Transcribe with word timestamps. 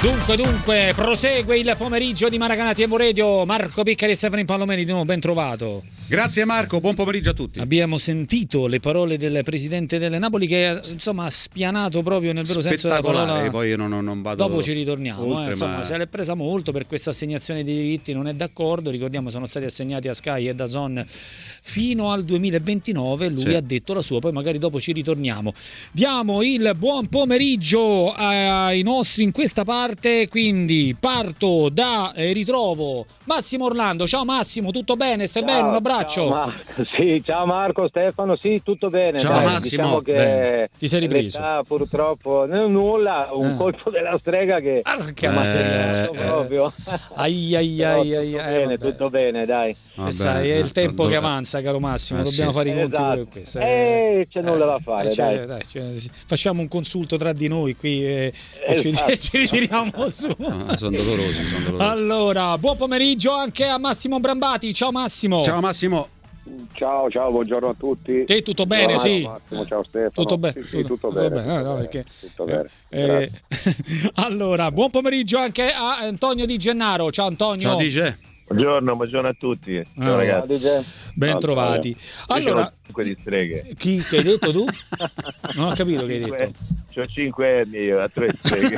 Dunque, 0.00 0.36
dunque, 0.36 0.92
prosegue 0.94 1.58
il 1.58 1.74
pomeriggio 1.76 2.28
di 2.28 2.38
Maracana 2.38 2.72
TV 2.72 2.94
Radio. 2.94 3.44
Marco 3.44 3.82
Piccari 3.82 4.12
e 4.12 4.14
Stefano 4.14 4.44
Palomeni 4.44 4.84
di 4.84 4.90
nuovo, 4.92 5.04
ben 5.04 5.18
trovato. 5.18 5.82
Grazie 6.10 6.46
Marco, 6.46 6.80
buon 6.80 6.94
pomeriggio 6.94 7.28
a 7.28 7.32
tutti. 7.34 7.60
Abbiamo 7.60 7.98
sentito 7.98 8.66
le 8.66 8.80
parole 8.80 9.18
del 9.18 9.42
presidente 9.44 9.98
del 9.98 10.18
Napoli 10.18 10.46
che 10.46 10.80
insomma 10.90 11.26
ha 11.26 11.30
spianato 11.30 12.02
proprio 12.02 12.32
nel 12.32 12.46
vero 12.46 12.62
senso 12.62 12.88
della 12.88 13.02
parola. 13.02 13.50
poi 13.50 13.68
io 13.68 13.76
non, 13.76 13.90
non 14.02 14.22
vado 14.22 14.46
Dopo 14.46 14.62
ci 14.62 14.72
ritorniamo, 14.72 15.22
oltre, 15.22 15.48
eh. 15.48 15.52
insomma, 15.52 15.76
ma... 15.76 15.84
se 15.84 15.98
l'è 15.98 16.06
presa 16.06 16.32
molto 16.32 16.72
per 16.72 16.86
questa 16.86 17.10
assegnazione 17.10 17.62
dei 17.62 17.74
diritti, 17.74 18.14
non 18.14 18.26
è 18.26 18.32
d'accordo. 18.32 18.88
Ricordiamo 18.88 19.28
sono 19.28 19.44
stati 19.44 19.66
assegnati 19.66 20.08
a 20.08 20.14
Sky 20.14 20.48
e 20.48 20.54
da 20.54 20.64
Zon 20.64 21.04
fino 21.60 22.10
al 22.10 22.24
2029, 22.24 23.28
lui 23.28 23.42
Sì. 23.42 23.54
ha 23.54 23.60
detto 23.60 23.92
la 23.92 24.00
sua, 24.00 24.18
poi 24.18 24.32
magari 24.32 24.56
dopo 24.56 24.80
ci 24.80 24.92
ritorniamo. 24.92 25.52
Diamo 25.92 26.42
il 26.42 26.72
buon 26.74 27.08
pomeriggio 27.08 28.14
ai 28.14 28.80
nostri 28.80 29.24
in 29.24 29.32
questa 29.32 29.64
parte, 29.64 30.26
quindi 30.28 30.96
parto 30.98 31.68
da 31.68 32.14
eh, 32.14 32.32
ritrovo 32.32 33.04
Massimo 33.24 33.66
Orlando. 33.66 34.06
Ciao 34.06 34.24
Massimo, 34.24 34.70
tutto 34.70 34.96
bene? 34.96 35.26
Stai 35.26 35.44
bene? 35.44 35.68
Un 35.68 35.74
abbraccio. 35.74 35.97
Ciao, 36.06 36.28
Mar- 36.28 36.54
sì, 36.94 37.22
ciao 37.24 37.46
Marco, 37.46 37.88
Stefano, 37.88 38.36
sì, 38.36 38.60
tutto 38.64 38.88
bene. 38.88 39.18
Ciao, 39.18 39.32
dai, 39.32 39.44
Massimo. 39.44 39.82
Diciamo 39.82 40.00
che 40.00 40.12
Bene. 40.12 40.68
Ti 40.78 40.88
sei 40.88 41.00
ripreso? 41.00 41.38
l'età, 41.38 41.62
purtroppo, 41.66 42.44
no, 42.46 42.66
nulla, 42.68 43.28
un 43.32 43.50
Eh. 43.50 43.56
colpo 43.56 43.90
della 43.90 44.16
strega 44.20 44.60
che 44.60 44.80
ha 44.82 44.96
miseria. 44.98 45.92
segnato 45.92 46.12
proprio. 46.12 46.72
Ai 47.14 47.54
ai 47.56 47.76
Però 47.76 48.00
ai 48.00 48.14
ai, 48.16 48.30
tutto 48.30 48.40
ai, 48.42 48.52
bene, 48.54 48.76
vabbè. 48.76 48.90
tutto 48.90 49.10
bene, 49.10 49.46
dai. 49.46 49.76
E 50.06 50.12
sai, 50.12 50.50
è 50.50 50.56
il 50.56 50.70
tempo 50.72 51.06
che 51.06 51.16
avanza, 51.16 51.60
caro 51.62 51.80
Massimo, 51.80 52.22
dobbiamo 52.22 52.52
fare 52.52 52.70
i 52.70 52.74
conti 52.74 52.92
Esatto. 52.94 53.26
questo. 53.30 53.58
Eh, 53.58 54.26
c'è 54.30 54.40
nulla 54.42 54.64
da 54.66 54.78
fare, 54.82 55.10
Eh, 55.10 55.14
dai. 55.14 55.46
dai, 55.46 55.60
cioè, 55.68 55.84
facciamo 56.26 56.60
un 56.60 56.68
consulto 56.68 57.16
tra 57.16 57.32
di 57.32 57.48
noi 57.48 57.74
qui 57.74 58.04
e, 58.04 58.32
ci, 58.78 58.88
Esatto. 58.90 59.16
ci 59.18 59.36
ritiriamo 59.38 60.08
su. 60.10 60.28
Ah, 60.40 60.76
sono 60.76 60.96
dolorosi, 60.96 61.42
sono 61.42 61.64
dolorosi. 61.70 61.90
Allora, 61.90 62.56
buon 62.58 62.76
pomeriggio 62.76 63.32
anche 63.32 63.64
a 63.66 63.78
Massimo 63.78 64.20
Brambati. 64.20 64.72
Ciao 64.72 64.92
Massimo. 64.92 65.42
Ciao 65.42 65.60
Massimo. 65.60 65.87
Ciao, 66.72 67.10
ciao, 67.10 67.30
buongiorno 67.30 67.68
a 67.68 67.74
tutti. 67.74 68.24
Te 68.24 68.42
tutto 68.42 68.64
bene, 68.66 68.92
Ciao, 68.92 68.98
sì? 69.00 69.22
Massimo, 69.22 69.66
ciao 69.66 69.82
Stefano. 69.82 70.10
Tutto 70.12 70.38
bene, 70.38 70.62
Sì, 70.62 70.68
sì, 70.68 70.84
tutto, 70.84 71.08
bene. 71.10 71.28
bene, 71.28 71.42
tutto 71.42 71.54
no, 71.62 71.74
bene, 71.74 71.88
perché- 71.88 72.04
tutto 72.20 72.44
bene. 72.44 72.70
Eh, 72.88 73.30
allora, 74.14 74.70
buon 74.70 74.90
pomeriggio 74.90 75.38
anche 75.38 75.70
a 75.70 75.98
Antonio 75.98 76.46
Di 76.46 76.56
Gennaro. 76.56 77.10
Ciao 77.10 77.26
Antonio. 77.26 77.76
Buongiorno, 78.48 78.96
buongiorno 78.96 79.28
a 79.28 79.34
tutti. 79.38 79.82
Ciao 79.98 80.14
Ah, 80.14 80.16
ragazzi. 80.16 80.58
Ben 81.14 81.38
trovati. 81.38 81.94
Allora, 82.28 82.72
di 83.02 83.16
streghe. 83.20 83.72
chi 83.76 83.98
che 83.98 84.16
hai 84.18 84.22
detto 84.22 84.50
tu? 84.52 84.64
Non 85.54 85.68
ho 85.68 85.72
capito 85.74 86.06
che 86.06 86.12
hai 86.14 86.18
detto. 86.20 86.76
Ho 87.00 87.06
5 87.06 87.60
anni 87.60 87.76
io, 87.78 88.00
a 88.00 88.08
tre 88.08 88.28
streghe. 88.42 88.76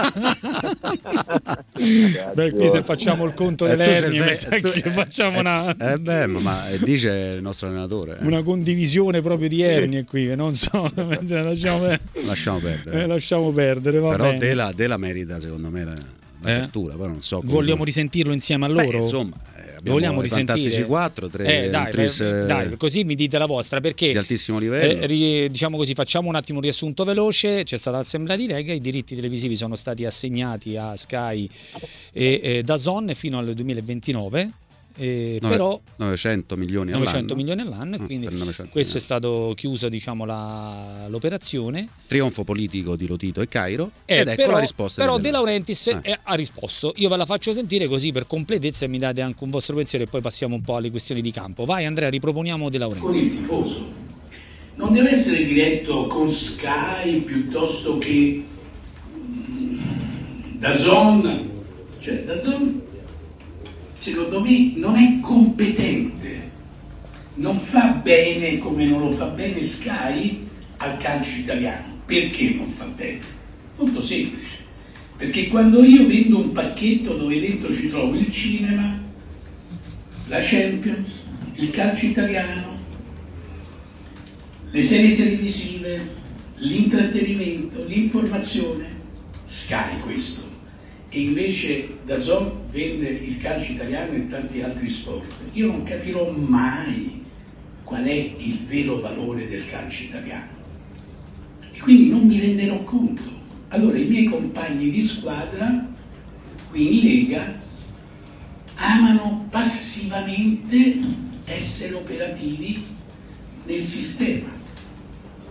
Beh, 2.34 2.50
qui 2.50 2.68
se 2.68 2.82
facciamo 2.82 3.24
il 3.24 3.32
conto 3.32 3.66
Eh, 3.66 3.76
delle 3.76 3.84
ernie, 3.96 4.20
ve- 4.22 4.60
tu- 4.60 4.90
facciamo 4.90 5.38
una, 5.38 5.74
Eh 5.76 5.98
beh, 5.98 6.26
ma, 6.26 6.64
dice 6.82 7.34
il 7.36 7.42
nostro 7.42 7.68
allenatore. 7.68 8.18
eh. 8.20 8.24
una 8.26 8.42
condivisione 8.42 9.22
proprio 9.22 9.48
di 9.48 9.62
ernie 9.62 10.04
qui, 10.04 10.26
che 10.26 10.34
non 10.34 10.54
so, 10.54 10.90
cioè, 11.26 11.42
lasciamo, 11.42 11.78
per- 11.86 12.00
Lasciamo 12.26 12.58
perdere. 12.58 13.02
eh, 13.02 13.06
lasciamo 13.06 13.50
perdere, 13.52 13.98
va 14.00 14.10
Però. 14.10 14.36
Dela, 14.36 14.72
Dela 14.74 14.96
merita 14.98 15.40
secondo 15.40 15.70
me 15.70 15.84
la- 15.84 16.18
l'apertura, 16.42 16.96
poi 16.96 17.06
non 17.06 17.22
so 17.22 17.38
come- 17.38 17.52
Vogliamo 17.52 17.84
risentirlo 17.84 18.32
insieme 18.34 18.66
a 18.66 18.68
Beh, 18.68 18.84
loro? 18.84 18.96
insomma, 18.98 19.34
eh, 19.34 19.38
Lo 19.38 19.49
abbiamo 19.80 19.98
vogliamo 19.98 20.20
risentire? 20.20 20.58
Fantastici 20.58 20.86
4, 20.86 21.28
tre 21.28 21.64
eh, 21.64 21.70
dai, 21.70 21.90
tris, 21.90 22.18
beh, 22.18 22.42
eh, 22.42 22.46
dai, 22.46 22.76
così 22.76 23.04
mi 23.04 23.14
dite 23.14 23.38
la 23.38 23.46
vostra 23.46 23.80
perché 23.80 24.12
di 24.12 24.18
altissimo 24.18 24.58
livello. 24.58 25.02
Eh, 25.02 25.06
ri- 25.06 25.50
diciamo 25.50 25.76
così, 25.76 25.94
facciamo 25.94 26.28
un 26.28 26.36
attimo 26.36 26.58
un 26.58 26.64
riassunto 26.64 27.04
veloce. 27.04 27.64
C'è 27.64 27.76
stata 27.76 27.98
l'assemblea 27.98 28.36
di 28.36 28.46
Lega, 28.46 28.72
i 28.72 28.80
diritti 28.80 29.14
televisivi 29.14 29.56
sono 29.56 29.76
stati 29.76 30.04
assegnati 30.04 30.76
a 30.76 30.96
Sky 30.96 31.48
e, 32.12 32.40
e 32.42 32.62
da 32.62 32.76
Zon 32.76 33.12
fino 33.14 33.38
al 33.38 33.52
2029. 33.52 34.52
Eh, 34.96 35.38
Nove- 35.40 35.54
però 35.54 35.80
900 35.96 36.56
milioni 36.56 36.90
900 36.90 37.18
all'anno. 37.18 37.34
milioni 37.36 37.60
all'anno 37.62 37.94
e 37.96 37.98
Ah, 38.00 38.04
quindi 38.04 38.26
per 38.26 38.34
900 38.34 38.72
questo 38.72 38.96
è 38.96 39.00
stato 39.00 39.52
chiuso 39.56 39.88
diciamo 39.88 40.24
la- 40.24 41.06
l'operazione 41.08 41.88
Trionfo 42.06 42.44
politico 42.44 42.96
di 42.96 43.06
Lotito 43.06 43.40
e 43.40 43.48
Cairo. 43.48 43.90
Eh, 44.04 44.18
ed 44.20 44.28
ecco 44.28 44.36
però, 44.42 44.52
la 44.52 44.58
risposta. 44.58 45.00
però 45.02 45.18
De 45.18 45.30
Laurentiis 45.30 45.86
eh, 46.02 46.18
ha 46.22 46.34
risposto 46.34 46.92
io 46.96 47.08
ve 47.08 47.16
la 47.16 47.26
faccio 47.26 47.52
sentire 47.52 47.86
così 47.88 48.12
per 48.12 48.26
completezza 48.26 48.84
e 48.84 48.88
mi 48.88 48.98
date 48.98 49.20
anche 49.20 49.42
un 49.44 49.50
vostro 49.50 49.76
pensiero 49.76 50.04
e 50.04 50.08
poi 50.08 50.20
passiamo 50.20 50.54
un 50.54 50.62
po' 50.62 50.76
alle 50.76 50.90
questioni 50.90 51.20
di 51.22 51.30
campo 51.30 51.64
vai 51.64 51.84
Andrea 51.86 52.08
riproponiamo 52.10 52.68
De 52.68 52.78
con 52.78 52.88
Laurentiis 52.88 53.24
il 53.32 53.38
tifoso. 53.38 53.92
Non 54.76 54.92
deve 54.92 55.10
essere 55.10 55.44
diretto 55.44 56.06
con 56.06 56.30
Sky 56.30 57.20
piuttosto 57.20 57.98
che 57.98 58.42
mm, 59.16 59.78
da 60.58 60.76
Zone. 60.78 61.48
Cioè, 61.98 62.24
da 62.24 62.40
Zone, 62.40 62.80
secondo 64.00 64.40
me, 64.40 64.72
non 64.76 64.96
è 64.96 65.20
competente. 65.20 66.48
Non 67.34 67.60
fa 67.60 67.90
bene 67.90 68.58
come 68.58 68.86
non 68.86 69.00
lo 69.00 69.12
fa 69.12 69.26
bene 69.26 69.62
Sky 69.62 70.46
al 70.78 70.96
calcio 70.96 71.38
italiano. 71.38 71.98
Perché 72.06 72.54
non 72.54 72.70
fa 72.70 72.86
bene? 72.86 73.20
Molto 73.76 74.02
semplice. 74.02 74.58
Perché 75.16 75.48
quando 75.48 75.84
io 75.84 76.06
vendo 76.06 76.38
un 76.38 76.52
pacchetto 76.52 77.14
dove 77.14 77.38
dentro 77.38 77.72
ci 77.72 77.88
trovo 77.88 78.14
il 78.16 78.30
cinema, 78.30 79.00
la 80.28 80.38
Champions, 80.40 81.22
il 81.54 81.70
calcio 81.70 82.06
italiano, 82.06 82.78
le 84.70 84.82
serie 84.82 85.14
televisive, 85.14 86.10
l'intrattenimento, 86.56 87.84
l'informazione, 87.84 88.86
Sky 89.44 89.98
questo. 90.00 90.49
E 91.12 91.22
invece 91.22 91.98
da 92.04 92.20
Zon 92.20 92.68
vende 92.70 93.08
il 93.08 93.38
calcio 93.38 93.72
italiano 93.72 94.12
e 94.12 94.28
tanti 94.28 94.62
altri 94.62 94.88
sport. 94.88 95.32
Io 95.52 95.66
non 95.66 95.82
capirò 95.82 96.30
mai 96.30 97.24
qual 97.82 98.04
è 98.04 98.12
il 98.12 98.58
vero 98.68 99.00
valore 99.00 99.48
del 99.48 99.68
calcio 99.68 100.04
italiano. 100.04 100.52
E 101.72 101.78
quindi 101.80 102.08
non 102.08 102.26
mi 102.26 102.38
renderò 102.38 102.84
conto. 102.84 103.22
Allora 103.68 103.98
i 103.98 104.06
miei 104.06 104.26
compagni 104.26 104.90
di 104.90 105.02
squadra 105.02 105.88
qui 106.70 106.98
in 106.98 107.04
Lega 107.04 107.60
amano 108.76 109.48
passivamente 109.50 111.00
essere 111.44 111.94
operativi 111.94 112.84
nel 113.64 113.84
sistema. 113.84 114.48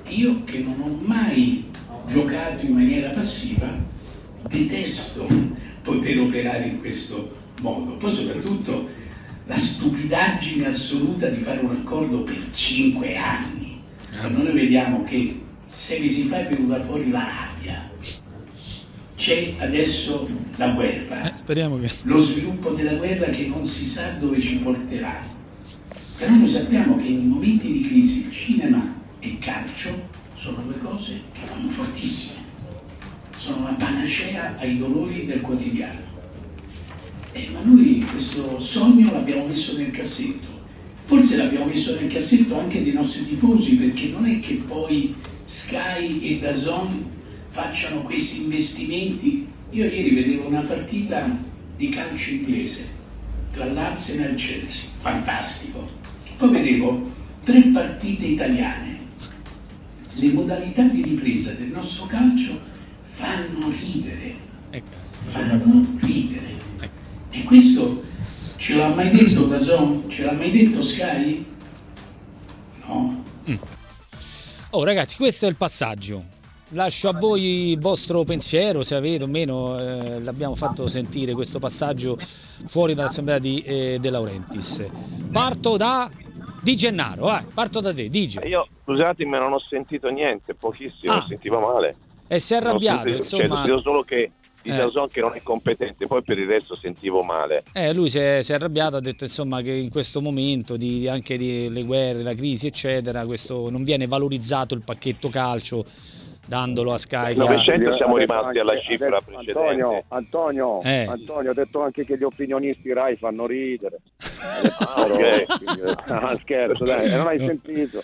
Io 0.08 0.44
che 0.46 0.60
non 0.60 0.80
ho 0.80 1.06
mai 1.06 1.66
giocato 2.08 2.66
in 2.66 2.74
maniera 2.74 3.10
passiva, 3.10 3.68
detesto 4.48 5.28
poter 5.82 6.20
operare 6.20 6.68
in 6.68 6.80
questo 6.80 7.32
modo. 7.62 7.94
Poi 7.94 8.14
soprattutto 8.14 8.88
la 9.46 9.58
stupidaggine 9.58 10.68
assoluta 10.68 11.28
di 11.28 11.42
fare 11.42 11.60
un 11.60 11.72
accordo 11.72 12.24
per 12.24 12.38
cinque 12.52 13.16
anni. 13.16 13.82
Quando 14.20 14.44
noi 14.44 14.54
vediamo 14.54 15.04
che 15.04 15.42
sei 15.66 16.02
mesi 16.02 16.24
fa 16.24 16.46
è 16.46 16.50
venuta 16.50 16.82
fuori 16.84 17.10
la 17.10 17.26
rabbia, 17.26 17.90
c'è 19.16 19.56
adesso 19.58 20.28
la 20.56 20.70
guerra, 20.70 21.34
speriamo 21.38 21.80
che 21.80 21.92
lo 22.04 22.18
sviluppo 22.20 22.72
della 22.72 22.94
guerra 22.94 23.26
che 23.28 23.48
non 23.48 23.66
si 23.66 23.86
sa 23.86 24.12
dove 24.12 24.40
ci 24.40 24.58
porterà. 24.58 25.28
Però 26.18 26.32
noi 26.34 26.50
sappiamo 26.50 26.98
che 26.98 27.08
in 27.08 27.28
momenti 27.28 27.72
di 27.72 27.88
crisi 27.88 28.30
cinema 28.32 28.96
e 29.20 29.38
calcio 29.40 30.08
sono 30.36 30.62
due 30.66 30.78
cose 30.78 31.22
che 31.32 31.40
vanno 31.48 31.70
fortissime, 31.70 32.39
sono 33.50 33.62
una 33.62 33.74
panacea 33.74 34.56
ai 34.60 34.78
dolori 34.78 35.26
del 35.26 35.42
quotidiano. 35.42 36.00
Eh, 37.32 37.50
ma 37.52 37.62
noi 37.64 38.06
questo 38.10 38.60
sogno 38.60 39.12
l'abbiamo 39.12 39.48
messo 39.48 39.76
nel 39.76 39.90
cassetto, 39.90 40.48
forse 41.06 41.38
l'abbiamo 41.38 41.66
messo 41.66 41.96
nel 42.00 42.12
cassetto 42.12 42.60
anche 42.60 42.84
dei 42.84 42.94
nostri 42.94 43.28
tifosi, 43.28 43.76
perché 43.76 44.10
non 44.10 44.28
è 44.28 44.40
che 44.40 44.62
poi 44.68 45.16
Sky 45.46 46.20
e 46.22 46.40
Dazon 46.40 47.10
facciano 47.50 48.02
questi 48.04 48.44
investimenti. 48.44 49.48
Io 49.72 49.86
ieri 49.86 50.14
vedevo 50.14 50.48
una 50.48 50.62
partita 50.62 51.36
di 51.76 51.90
calcio 51.90 52.32
inglese 52.32 52.98
tra 53.52 53.66
l'Arsenal 53.66 54.28
e 54.28 54.32
il 54.32 54.38
Chelsea, 54.38 54.90
fantastico. 55.00 55.90
Poi 56.38 56.50
vedevo 56.50 57.12
tre 57.44 57.62
partite 57.74 58.26
italiane. 58.28 58.98
Le 60.14 60.32
modalità 60.34 60.84
di 60.84 61.02
ripresa 61.02 61.54
del 61.54 61.70
nostro 61.70 62.06
calcio 62.06 62.69
fanno 63.20 63.70
ridere. 63.70 64.36
Ecco. 64.70 64.96
fanno 65.24 65.86
ridere. 66.02 66.48
E 67.32 67.44
questo 67.44 68.04
ce 68.56 68.76
l'ha 68.78 68.88
mai 68.94 69.10
detto 69.10 69.46
Dazon? 69.46 70.10
Ce 70.10 70.24
l'ha 70.26 70.32
mai 70.32 70.52
detto 70.52 70.82
Sky? 70.82 71.46
No. 72.88 73.24
Oh 74.72 74.84
ragazzi, 74.84 75.18
questo 75.18 75.46
è 75.46 75.50
il 75.50 75.56
passaggio. 75.56 76.24
Lascio 76.74 77.10
a 77.10 77.14
voi 77.14 77.72
il 77.72 77.80
vostro 77.80 78.24
pensiero, 78.24 78.84
se 78.84 78.94
avete 78.96 79.24
o 79.24 79.28
meno, 79.28 79.80
eh, 79.80 80.20
l'abbiamo 80.22 80.56
fatto 80.56 80.88
sentire 80.88 81.34
questo 81.34 81.58
passaggio 81.60 82.16
fuori 82.68 82.94
dall'assemblea 82.94 83.40
di 83.40 83.62
eh, 83.64 83.98
De 84.00 84.10
Laurentiis. 84.12 84.86
Parto 85.32 85.78
da 85.78 86.10
Di 86.62 86.76
Gennaro, 86.76 87.26
vai, 87.26 87.44
parto 87.52 87.80
da 87.80 87.92
te, 87.94 88.08
Digi. 88.10 88.38
Io, 88.46 88.68
scusatemi, 88.84 89.32
non 89.32 89.54
ho 89.54 89.60
sentito 89.60 90.10
niente, 90.10 90.54
pochissimo, 90.54 91.14
Ah. 91.14 91.26
sentivo 91.28 91.60
male. 91.60 91.96
E 92.32 92.40
si 92.40 92.54
è 92.54 92.58
arrabbiato, 92.58 93.10
cioè, 93.10 93.18
insomma. 93.18 93.56
sapevo 93.56 93.82
solo 93.82 94.04
che 94.04 94.32
di 94.62 94.70
Eh. 94.70 94.76
Dazon 94.76 95.08
che 95.10 95.22
non 95.22 95.32
è 95.34 95.42
competente, 95.42 96.06
poi 96.06 96.22
per 96.22 96.38
il 96.38 96.46
resto 96.46 96.76
sentivo 96.76 97.24
male. 97.24 97.64
Eh, 97.74 97.94
lui 97.94 98.10
si 98.10 98.20
è, 98.20 98.42
si 98.44 98.52
è 98.52 98.56
arrabbiato, 98.56 98.98
ha 98.98 99.00
detto 99.00 99.24
insomma 99.24 99.62
che 99.62 99.72
in 99.72 99.90
questo 99.90 100.22
momento 100.22 100.76
di, 100.76 101.08
anche 101.08 101.38
delle 101.38 101.84
guerre, 101.84 102.22
la 102.24 102.36
crisi 102.36 102.68
eccetera, 102.68 103.26
questo 103.26 103.70
non 103.70 103.84
viene 103.84 104.06
valorizzato 104.06 104.76
il 104.76 104.82
pacchetto 104.84 105.30
calcio 105.30 105.86
dandolo 106.50 106.94
a 106.94 106.98
Sky. 106.98 107.36
che 107.36 107.40
ha- 107.42 107.46
900 107.46 107.96
siamo 107.96 108.18
rimasti 108.18 108.58
alla 108.60 108.78
cifra 108.80 109.22
precedente. 109.22 109.52
Antonio, 109.60 110.04
Antonio, 110.10 110.82
Eh. 110.82 111.06
Antonio, 111.06 111.52
ha 111.52 111.54
detto 111.54 111.82
anche 111.82 112.04
che 112.04 112.18
gli 112.18 112.24
opinionisti 112.24 112.92
Rai 112.92 113.16
fanno 113.16 113.46
ridere. 113.46 114.00
Ah, 114.80 115.02
ok. 115.04 115.46
Ah, 116.10 116.38
scherzo, 116.42 116.84
dai, 116.84 117.10
non 117.12 117.28
hai 117.28 117.40
sentito. 117.40 118.02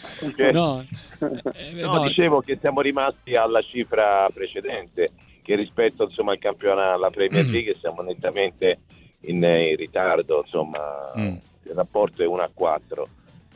No, 0.54 0.86
No, 1.20 2.04
dicevo 2.08 2.42
che 2.42 2.58
siamo 2.62 2.82
rimasti 2.82 3.36
alla 3.36 3.62
cifra 3.62 4.28
precedente, 4.34 5.12
che 5.42 5.56
rispetto 5.56 6.04
insomma, 6.04 6.32
al 6.34 6.40
campionato, 6.40 6.94
alla 6.94 7.10
Premier 7.10 7.46
League 7.46 7.76
siamo 7.80 8.02
nettamente 8.04 8.80
in, 9.22 9.44
in 9.44 9.76
ritardo, 9.76 10.42
insomma, 10.44 11.12
Mm. 11.18 11.36
il 11.64 11.72
rapporto 11.74 12.22
è 12.22 12.28
1 12.28 12.42
a 12.44 12.50
4. 12.54 13.08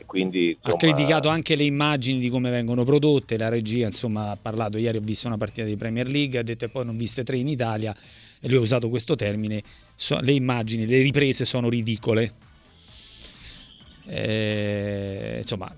Quindi, 0.09 0.57
ha 0.61 0.71
insomma, 0.71 0.93
criticato 0.93 1.29
anche 1.29 1.55
le 1.55 1.65
immagini 1.65 2.17
di 2.17 2.29
come 2.29 2.49
vengono 2.49 2.83
prodotte, 2.83 3.37
la 3.37 3.47
regia 3.47 3.85
insomma 3.85 4.31
ha 4.31 4.37
parlato, 4.41 4.79
ieri 4.79 4.97
ho 4.97 5.01
visto 5.01 5.27
una 5.27 5.37
partita 5.37 5.67
di 5.67 5.75
Premier 5.75 6.07
League, 6.07 6.39
ha 6.39 6.41
detto 6.41 6.65
e 6.65 6.69
poi 6.69 6.87
ho 6.87 6.91
viste 6.93 7.23
tre 7.23 7.37
in 7.37 7.47
Italia 7.47 7.95
e 8.39 8.47
lui 8.47 8.57
ha 8.57 8.61
usato 8.61 8.89
questo 8.89 9.13
termine, 9.15 9.61
so- 9.93 10.19
le 10.19 10.31
immagini, 10.31 10.87
le 10.87 11.03
riprese 11.03 11.45
sono 11.45 11.69
ridicole. 11.69 12.33
Eh, 14.07 15.37
insomma, 15.41 15.71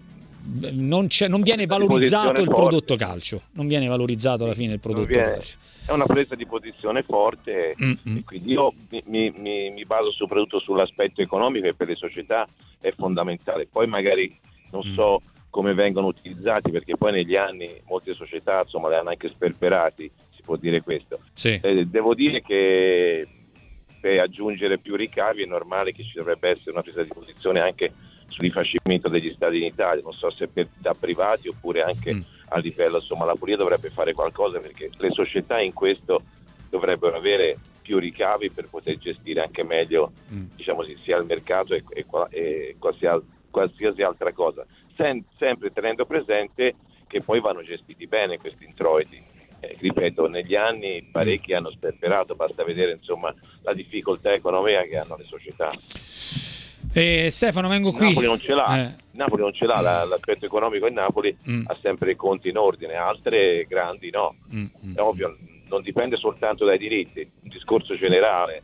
non, 0.71 1.07
c'è- 1.07 1.27
non 1.27 1.41
viene 1.41 1.65
valorizzato 1.65 2.41
il 2.41 2.45
forte. 2.47 2.53
prodotto 2.53 2.95
calcio, 2.95 3.41
non 3.53 3.67
viene 3.67 3.87
valorizzato 3.87 4.43
alla 4.45 4.53
fine 4.53 4.73
il 4.73 4.79
prodotto 4.79 5.05
viene- 5.07 5.31
calcio. 5.33 5.57
è 5.87 5.91
una 5.91 6.05
presa 6.05 6.35
di 6.35 6.45
posizione 6.45 7.03
forte 7.03 7.75
Mm, 7.81 7.91
mm. 8.09 8.17
e 8.17 8.23
quindi 8.23 8.51
io 8.51 8.73
mi, 8.89 9.31
mi- 9.37 9.69
mi- 9.71 9.85
baso 9.85 10.11
soprattutto 10.11 10.59
sull'aspetto 10.59 11.21
economico 11.21 11.65
che 11.65 11.73
per 11.73 11.87
le 11.87 11.95
società 11.95 12.47
è 12.79 12.91
fondamentale. 12.95 13.67
Poi 13.71 13.87
magari 13.87 14.35
non 14.71 14.81
Mm. 14.87 14.93
so 14.93 15.21
come 15.49 15.73
vengono 15.73 16.07
utilizzati 16.07 16.71
perché 16.71 16.95
poi 16.95 17.11
negli 17.11 17.35
anni 17.35 17.69
molte 17.87 18.13
società 18.13 18.61
insomma 18.63 18.87
le 18.89 18.95
hanno 18.95 19.09
anche 19.09 19.27
sperperati, 19.29 20.09
si 20.33 20.41
può 20.43 20.55
dire 20.55 20.81
questo. 20.81 21.19
Sì. 21.33 21.59
Eh, 21.61 21.85
devo 21.87 22.15
dire 22.15 22.41
che 22.41 23.27
per 23.99 24.19
aggiungere 24.21 24.79
più 24.79 24.95
ricavi 24.95 25.43
è 25.43 25.45
normale 25.45 25.91
che 25.91 26.03
ci 26.03 26.13
dovrebbe 26.15 26.49
essere 26.49 26.71
una 26.71 26.81
presa 26.81 27.03
di 27.03 27.09
posizione 27.13 27.59
anche 27.59 27.91
rifacimento 28.39 29.09
degli 29.09 29.31
stadi 29.33 29.57
in 29.57 29.63
Italia, 29.65 30.01
non 30.03 30.13
so 30.13 30.29
se 30.31 30.47
per, 30.47 30.67
da 30.77 30.93
privati 30.93 31.47
oppure 31.47 31.81
anche 31.83 32.13
Mm. 32.13 32.21
a 32.49 32.57
livello, 32.59 32.97
insomma 32.97 33.25
la 33.25 33.35
Puglia 33.35 33.55
dovrebbe 33.57 33.89
fare 33.89 34.13
qualcosa 34.13 34.59
perché 34.59 34.89
le 34.97 35.11
società 35.11 35.59
in 35.59 35.73
questo 35.73 36.23
dovrebbero 36.69 37.15
avere 37.15 37.57
più 37.81 37.97
ricavi 37.99 38.51
per 38.51 38.69
poter 38.69 38.97
gestire 38.97 39.41
anche 39.41 39.63
meglio 39.63 40.11
Mm. 40.33 40.45
diciamo 40.55 40.83
sia 41.03 41.17
il 41.17 41.25
mercato 41.25 41.73
e, 41.73 41.83
e 41.89 42.05
e 42.29 42.75
qualsiasi, 42.79 43.25
qualsiasi 43.49 44.01
altra 44.01 44.31
cosa, 44.31 44.65
Sem- 44.95 45.23
sempre 45.37 45.71
tenendo 45.71 46.05
presente 46.05 46.75
che 47.07 47.21
poi 47.21 47.39
vanno 47.41 47.61
gestiti 47.63 48.07
bene 48.07 48.37
questi 48.37 48.63
introiti. 48.65 49.21
Eh, 49.63 49.75
ripeto, 49.79 50.27
negli 50.27 50.55
anni 50.55 51.03
parecchi 51.11 51.53
hanno 51.53 51.69
sperperato, 51.71 52.35
basta 52.35 52.63
vedere 52.63 52.93
insomma 52.93 53.33
la 53.63 53.73
difficoltà 53.73 54.33
economica 54.33 54.81
che 54.83 54.97
hanno 54.97 55.17
le 55.17 55.25
società. 55.25 55.71
Eh, 56.93 57.29
Stefano, 57.29 57.69
vengo 57.69 57.91
qui. 57.91 58.07
Napoli 58.07 58.25
non 58.27 58.39
ce 58.39 58.53
l'ha, 58.53 58.77
Eh, 58.89 58.95
Napoli 59.11 59.41
non 59.43 59.53
ce 59.53 59.65
l'ha 59.65 59.79
la- 59.79 60.03
l'aspetto 60.03 60.45
economico 60.45 60.87
in 60.87 60.93
Napoli 60.93 61.35
Mm. 61.49 61.63
ha 61.67 61.77
sempre 61.81 62.11
i 62.11 62.15
conti 62.15 62.49
in 62.49 62.57
ordine, 62.57 62.95
altre 62.95 63.65
grandi 63.67 64.09
no. 64.09 64.35
mm, 64.53 64.65
mm. 64.87 64.95
È 64.97 64.99
ovvio, 64.99 65.37
non 65.69 65.81
dipende 65.81 66.17
soltanto 66.17 66.65
dai 66.65 66.77
diritti, 66.77 67.19
un 67.43 67.49
discorso 67.49 67.95
generale. 67.95 68.63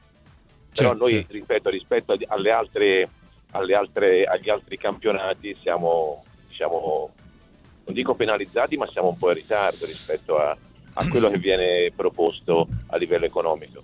Però 0.73 0.89
Certo, 0.89 1.03
noi, 1.05 1.25
certo. 1.29 1.69
rispetto 1.69 2.11
agli- 2.11 2.25
alle 2.27 2.51
altre, 2.51 3.09
alle 3.51 3.73
altre- 3.75 4.25
agli 4.25 4.49
altri 4.49 4.77
campionati 4.77 5.55
siamo, 5.61 6.23
diciamo, 6.49 7.13
non 7.85 7.95
dico 7.95 8.13
penalizzati, 8.13 8.75
ma 8.75 8.87
siamo 8.91 9.07
un 9.07 9.17
po' 9.17 9.29
in 9.29 9.35
ritardo 9.35 9.85
rispetto 9.85 10.37
a, 10.37 10.55
a 10.95 11.07
quello 11.07 11.29
che 11.29 11.37
viene 11.37 11.91
proposto 11.95 12.67
a 12.87 12.97
livello 12.97 13.25
economico. 13.25 13.81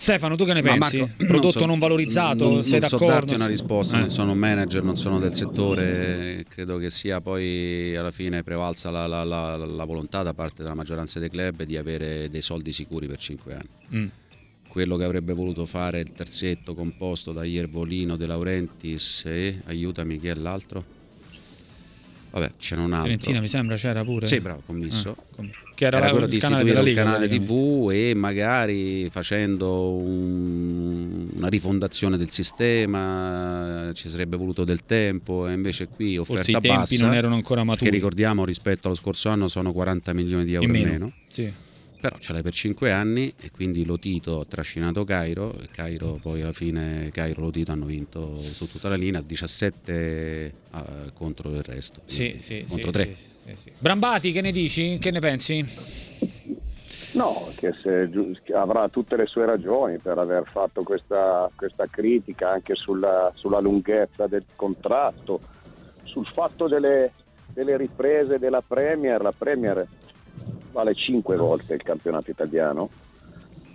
Stefano, 0.00 0.34
tu 0.34 0.46
che 0.46 0.54
ne 0.54 0.62
Ma 0.62 0.78
pensi? 0.78 0.96
Marco, 0.96 1.24
Prodotto 1.26 1.58
so- 1.58 1.66
non, 1.66 1.78
valorizzato? 1.78 2.50
Non, 2.50 2.64
sei 2.64 2.80
non 2.80 2.88
so 2.88 2.96
d'accordo? 2.96 3.14
darti 3.14 3.34
una 3.34 3.46
risposta, 3.46 3.96
Eh. 3.96 4.00
non 4.00 4.08
sono 4.08 4.32
un 4.32 4.38
manager, 4.38 4.82
non 4.82 4.96
sono 4.96 5.18
del 5.18 5.34
settore, 5.34 6.46
credo 6.48 6.78
che 6.78 6.88
sia 6.88 7.20
poi 7.20 7.94
alla 7.94 8.10
fine 8.10 8.42
prevalsa 8.42 8.90
la, 8.90 9.06
la- 9.06 9.24
la- 9.24 9.56
la 9.58 9.84
volontà 9.84 10.22
da 10.22 10.32
parte 10.32 10.62
della 10.62 10.74
maggioranza 10.74 11.18
dei 11.20 11.28
club 11.28 11.64
di 11.64 11.76
avere 11.76 12.30
dei 12.30 12.40
soldi 12.40 12.72
sicuri 12.72 13.06
per 13.08 13.18
5 13.18 13.52
anni. 13.52 13.68
Mm. 14.02 14.06
Quello 14.68 14.96
che 14.96 15.04
avrebbe 15.04 15.34
voluto 15.34 15.66
fare 15.66 16.00
il 16.00 16.12
terzetto 16.12 16.74
composto 16.74 17.32
da 17.32 17.44
Iervolino, 17.44 18.16
De 18.16 18.24
Laurentiis 18.26 19.24
e 19.26 19.60
aiutami 19.66 20.18
chi 20.18 20.28
è 20.28 20.34
l'altro? 20.34 20.82
Vabbè, 22.30 22.52
ce 22.58 22.76
n'è 22.76 22.80
un 22.82 22.92
altro. 22.92 23.06
Fiorentina 23.08 23.40
mi 23.40 23.48
sembra 23.48 23.76
c'era 23.76 24.04
pure. 24.04 24.26
Sì, 24.26 24.40
bravo, 24.40 24.62
commisso. 24.64 25.16
Ah, 25.18 25.22
com- 25.34 25.50
che 25.74 25.86
era, 25.86 25.96
era 25.98 26.10
quello 26.10 26.26
di 26.26 26.36
canale 26.38 26.62
istituire 26.62 26.92
della 26.92 27.00
un 27.00 27.06
canale. 27.10 27.28
TV 27.28 27.88
e 27.90 28.14
magari 28.14 29.08
facendo 29.10 29.92
un- 29.96 31.28
una 31.36 31.48
rifondazione 31.48 32.16
del 32.18 32.30
sistema 32.30 33.90
ci 33.94 34.08
sarebbe 34.10 34.36
voluto 34.36 34.64
del 34.64 34.84
tempo 34.84 35.48
e 35.48 35.52
invece 35.54 35.88
qui 35.88 36.16
Forse 36.16 36.32
offerta 36.32 36.50
i 36.50 36.60
tempi 36.60 36.68
bassa 36.76 37.04
non 37.04 37.14
erano 37.14 37.34
ancora 37.34 37.64
maturi. 37.64 37.88
che 37.90 37.96
ricordiamo 37.96 38.44
rispetto 38.44 38.88
allo 38.88 38.96
scorso 38.96 39.28
anno 39.30 39.48
sono 39.48 39.72
40 39.72 40.12
milioni 40.12 40.44
di 40.44 40.52
euro 40.54 40.66
In 40.68 40.74
in 40.74 40.82
meno. 40.82 40.92
meno, 40.92 41.12
Sì. 41.30 41.50
Però 42.00 42.16
ce 42.18 42.32
l'hai 42.32 42.42
per 42.42 42.52
5 42.52 42.90
anni 42.90 43.32
e 43.38 43.50
quindi 43.50 43.84
Lotito 43.84 44.40
ha 44.40 44.44
trascinato 44.46 45.04
Cairo 45.04 45.54
e 45.60 45.68
Cairo 45.70 46.18
poi 46.20 46.40
alla 46.42 46.52
fine 46.52 47.10
Cairo 47.12 47.40
e 47.40 47.42
Lotito 47.44 47.72
hanno 47.72 47.84
vinto 47.84 48.40
su 48.40 48.68
tutta 48.68 48.88
la 48.88 48.96
linea 48.96 49.20
17 49.20 49.92
eh, 49.92 50.52
contro 51.14 51.50
il 51.50 51.62
resto 51.62 52.00
Sì, 52.06 52.38
sì, 52.40 52.64
contro 52.66 52.86
sì, 52.86 52.92
3 52.92 53.04
sì, 53.04 53.26
sì, 53.44 53.56
sì. 53.56 53.72
Brambati, 53.78 54.32
che 54.32 54.40
ne 54.40 54.52
dici? 54.52 54.98
Che 54.98 55.10
ne 55.10 55.20
pensi? 55.20 55.64
No, 57.12 57.48
che 57.56 57.72
se 57.82 58.08
avrà 58.52 58.88
tutte 58.88 59.16
le 59.16 59.26
sue 59.26 59.44
ragioni 59.44 59.98
per 59.98 60.18
aver 60.18 60.44
fatto 60.50 60.84
questa, 60.84 61.50
questa 61.56 61.86
critica 61.90 62.50
anche 62.50 62.76
sulla, 62.76 63.32
sulla 63.34 63.58
lunghezza 63.58 64.28
del 64.28 64.44
contratto, 64.54 65.40
sul 66.04 66.24
fatto 66.26 66.68
delle, 66.68 67.12
delle 67.52 67.76
riprese 67.76 68.38
della 68.38 68.62
Premier. 68.64 69.20
La 69.20 69.34
Premier 69.36 69.84
vale 70.72 70.94
cinque 70.94 71.36
volte 71.36 71.74
il 71.74 71.82
campionato 71.82 72.30
italiano 72.30 72.90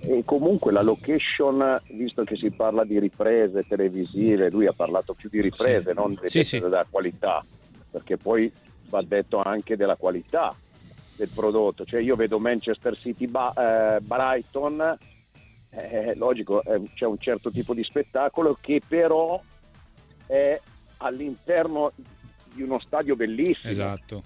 e 0.01 0.21
comunque 0.23 0.71
la 0.71 0.81
location, 0.81 1.81
visto 1.89 2.23
che 2.23 2.35
si 2.35 2.51
parla 2.51 2.83
di 2.83 2.99
riprese 2.99 3.65
televisive, 3.67 4.49
lui 4.49 4.67
ha 4.67 4.73
parlato 4.73 5.13
più 5.13 5.29
di 5.29 5.41
riprese, 5.41 5.89
Sì. 5.89 5.95
non 5.95 6.17
Sì, 6.25 6.43
sì. 6.43 6.59
della 6.59 6.85
qualità, 6.89 7.43
perché 7.89 8.17
poi 8.17 8.51
va 8.89 9.01
detto 9.01 9.41
anche 9.41 9.75
della 9.75 9.95
qualità 9.95 10.55
del 11.15 11.29
prodotto. 11.33 11.85
Cioè 11.85 12.01
io 12.01 12.15
vedo 12.15 12.37
Manchester 12.39 12.95
City 12.97 13.25
Ba- 13.27 13.95
eh, 13.95 13.99
Brighton, 14.01 14.97
è 15.69 16.13
logico, 16.15 16.61
eh, 16.63 16.81
c'è 16.93 17.05
un 17.05 17.17
certo 17.17 17.49
tipo 17.49 17.73
di 17.73 17.83
spettacolo 17.83 18.57
che 18.61 18.81
però 18.87 19.41
è 20.27 20.59
all'interno 20.97 21.91
di 22.53 22.61
uno 22.61 22.79
stadio 22.79 23.15
bellissimo. 23.15 23.71
Esatto. 23.71 24.23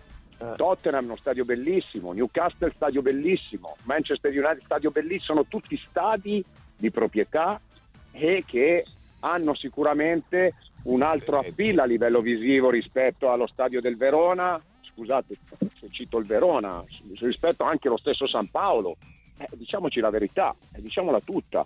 Tottenham 0.56 1.06
uno 1.06 1.16
stadio 1.18 1.44
bellissimo, 1.46 2.14
Newcastle 2.14 2.72
stadio 2.74 3.02
bellissimo, 3.02 3.76
Manchester 3.84 4.32
United 4.32 4.64
stadio 4.64 4.90
bellissimo, 4.92 5.24
sono 5.24 5.46
tutti 5.46 5.78
stadi 5.90 6.44
di 6.78 6.90
proprietà 6.92 7.60
e 8.12 8.44
che 8.46 8.86
hanno 9.20 9.54
sicuramente 9.54 10.54
un 10.84 11.02
altro 11.02 11.40
appeal 11.40 11.80
a 11.80 11.86
livello 11.86 12.22
visivo 12.22 12.70
rispetto 12.70 13.30
allo 13.32 13.48
stadio 13.48 13.82
del 13.82 13.98
Verona, 13.98 14.60
scusate 14.94 15.36
se 15.80 15.88
cito 15.92 16.18
il 16.18 16.26
Verona, 16.26 16.84
rispetto 17.20 17.64
anche 17.64 17.88
allo 17.88 17.98
stesso 17.98 18.28
San 18.28 18.50
Paolo, 18.50 18.96
Eh, 19.42 19.48
diciamoci 19.54 20.02
la 20.02 20.10
verità, 20.10 20.54
eh, 20.76 20.82
diciamola 20.82 21.22
tutta, 21.22 21.66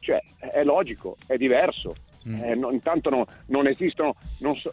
cioè 0.00 0.22
è 0.38 0.64
logico, 0.64 1.16
è 1.26 1.36
diverso, 1.36 1.94
Mm. 2.28 2.42
Eh, 2.42 2.54
no- 2.54 2.70
intanto 2.70 3.08
no- 3.08 3.26
non 3.46 3.66
esistono, 3.66 4.14
non 4.40 4.54
so- 4.54 4.70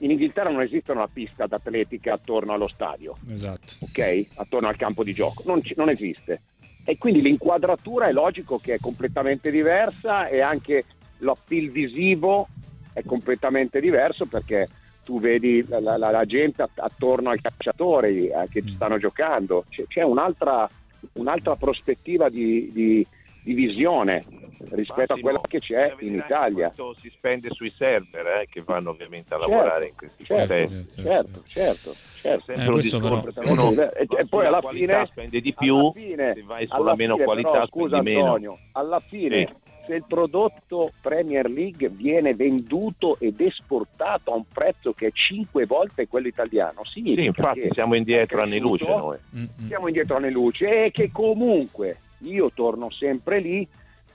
in 0.00 0.10
Inghilterra 0.10 0.50
non 0.50 0.62
esiste 0.62 0.92
una 0.92 1.08
pista 1.08 1.46
d'atletica 1.46 2.14
attorno 2.14 2.52
allo 2.52 2.68
stadio, 2.68 3.16
Esatto. 3.28 3.74
ok? 3.80 4.26
Attorno 4.34 4.68
al 4.68 4.76
campo 4.76 5.04
di 5.04 5.12
gioco, 5.12 5.42
non, 5.46 5.62
ci- 5.62 5.74
non 5.76 5.88
esiste. 5.88 6.42
E 6.84 6.96
quindi 6.98 7.20
l'inquadratura 7.20 8.08
è 8.08 8.12
logico 8.12 8.58
che 8.58 8.74
è 8.74 8.78
completamente 8.78 9.50
diversa 9.50 10.28
e 10.28 10.40
anche 10.40 10.84
l'appeal 11.18 11.68
visivo 11.68 12.48
è 12.92 13.02
completamente 13.04 13.80
diverso 13.80 14.26
perché 14.26 14.68
tu 15.04 15.20
vedi 15.20 15.64
la, 15.68 15.80
la, 15.80 15.96
la 15.96 16.24
gente 16.24 16.64
attorno 16.74 17.30
ai 17.30 17.40
calciatori 17.40 18.28
eh, 18.28 18.46
che 18.50 18.62
stanno 18.74 18.98
giocando, 18.98 19.64
c'è, 19.68 19.84
c'è 19.86 20.02
un'altra, 20.02 20.68
un'altra, 21.14 21.56
prospettiva 21.56 22.28
di, 22.28 22.70
di, 22.72 23.06
di 23.50 23.54
visione 23.54 24.24
rispetto 24.70 25.14
Massimo, 25.14 25.16
a 25.16 25.20
quella 25.20 25.40
che 25.42 25.58
c'è 25.58 25.94
in 26.00 26.14
Italia. 26.14 26.72
Si 27.00 27.10
spende 27.10 27.50
sui 27.50 27.70
server 27.70 28.26
eh, 28.26 28.46
che 28.48 28.62
vanno 28.64 28.90
ovviamente 28.90 29.34
a 29.34 29.38
certo, 29.38 29.52
lavorare 29.52 29.86
in 29.88 29.94
questi 29.96 30.24
certo, 30.24 30.54
contesti. 30.54 31.02
Certo, 31.02 31.42
certo, 31.46 31.94
certo. 32.20 32.52
Eh, 32.52 32.64
questo 32.66 32.96
uno, 32.98 33.72
e, 33.72 34.06
e 34.08 34.26
poi 34.28 34.46
alla 34.46 34.62
fine 34.62 35.06
spende 35.06 35.40
di 35.40 35.54
più, 35.54 35.92
fine, 35.92 36.34
se 36.34 36.42
vai 36.42 36.66
sulla 36.66 36.94
meno 36.94 37.14
fine, 37.14 37.24
qualità 37.24 37.50
però, 37.50 37.66
scusa. 37.66 37.96
Antonio, 37.98 38.58
alla 38.72 39.00
fine 39.00 39.46
sì 39.46 39.68
se 39.86 39.96
il 39.96 40.04
prodotto 40.06 40.92
Premier 41.00 41.50
League 41.50 41.88
viene 41.88 42.34
venduto 42.34 43.16
ed 43.18 43.40
esportato 43.40 44.30
a 44.30 44.36
un 44.36 44.44
prezzo 44.46 44.92
che 44.92 45.08
è 45.08 45.10
5 45.10 45.66
volte 45.66 46.06
quello 46.06 46.28
italiano, 46.28 46.84
significa 46.84 47.22
sì, 47.22 47.26
infatti 47.26 47.68
siamo 47.72 47.94
indietro 47.96 48.42
anni 48.42 48.60
luce 48.60 48.84
noi. 48.86 49.18
Siamo 49.66 49.88
indietro 49.88 50.16
anni 50.16 50.30
luce 50.30 50.84
e 50.84 50.90
che 50.92 51.10
comunque 51.10 51.96
io 52.20 52.50
torno 52.52 52.90
sempre 52.90 53.40
lì, 53.40 53.66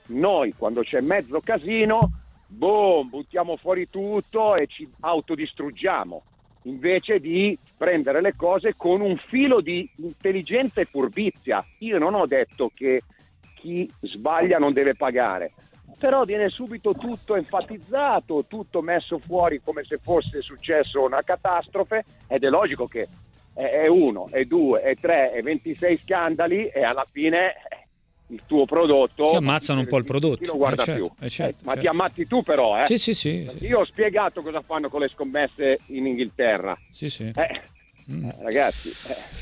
noi 0.07 0.53
quando 0.53 0.81
c'è 0.81 1.01
mezzo 1.01 1.39
casino, 1.39 2.11
boom, 2.47 3.09
buttiamo 3.09 3.57
fuori 3.57 3.89
tutto 3.89 4.55
e 4.55 4.67
ci 4.67 4.87
autodistruggiamo 4.99 6.23
invece 6.63 7.19
di 7.19 7.57
prendere 7.77 8.21
le 8.21 8.35
cose 8.35 8.75
con 8.75 9.01
un 9.01 9.17
filo 9.17 9.61
di 9.61 9.89
intelligenza 9.97 10.81
e 10.81 10.85
furbizia. 10.85 11.65
Io 11.79 11.97
non 11.97 12.13
ho 12.15 12.25
detto 12.25 12.71
che 12.73 13.03
chi 13.55 13.89
sbaglia 14.01 14.57
non 14.57 14.73
deve 14.73 14.95
pagare, 14.95 15.53
però 15.97 16.23
viene 16.23 16.49
subito 16.49 16.93
tutto 16.93 17.35
enfatizzato, 17.35 18.45
tutto 18.47 18.81
messo 18.81 19.19
fuori 19.19 19.61
come 19.63 19.83
se 19.83 19.97
fosse 19.97 20.41
successo 20.41 21.03
una 21.03 21.21
catastrofe 21.21 22.03
ed 22.27 22.43
è 22.43 22.49
logico 22.49 22.87
che 22.87 23.07
è 23.53 23.87
uno, 23.87 24.27
è 24.31 24.43
due, 24.43 24.81
è 24.81 24.95
tre, 24.95 25.31
è 25.31 25.41
26 25.41 25.99
scandali 26.03 26.67
e 26.67 26.83
alla 26.83 27.05
fine 27.09 27.53
il 28.27 28.41
tuo 28.47 28.65
prodotto 28.65 29.27
si 29.27 29.35
ammazzano 29.35 29.81
un 29.81 29.87
po' 29.87 29.97
il 29.97 30.03
prodotto 30.03 30.37
chi 30.37 30.45
lo 30.45 30.57
guarda 30.57 30.81
eh 30.81 30.85
certo, 30.85 31.01
più 31.01 31.25
eh 31.25 31.29
certo, 31.29 31.61
eh, 31.61 31.65
ma 31.65 31.73
certo. 31.73 31.81
ti 31.81 31.87
ammazzi 31.87 32.27
tu 32.27 32.41
però 32.41 32.79
eh? 32.79 32.85
sì 32.85 32.97
sì 32.97 33.13
sì, 33.13 33.47
sì. 33.49 33.65
io 33.65 33.79
ho 33.79 33.85
spiegato 33.85 34.41
cosa 34.41 34.61
fanno 34.61 34.89
con 34.89 35.01
le 35.01 35.09
scommesse 35.09 35.79
in 35.87 36.07
Inghilterra 36.07 36.75
sì 36.91 37.09
sì 37.09 37.31
eh, 37.35 37.61
Mm. 38.11 38.29
ragazzi. 38.41 38.91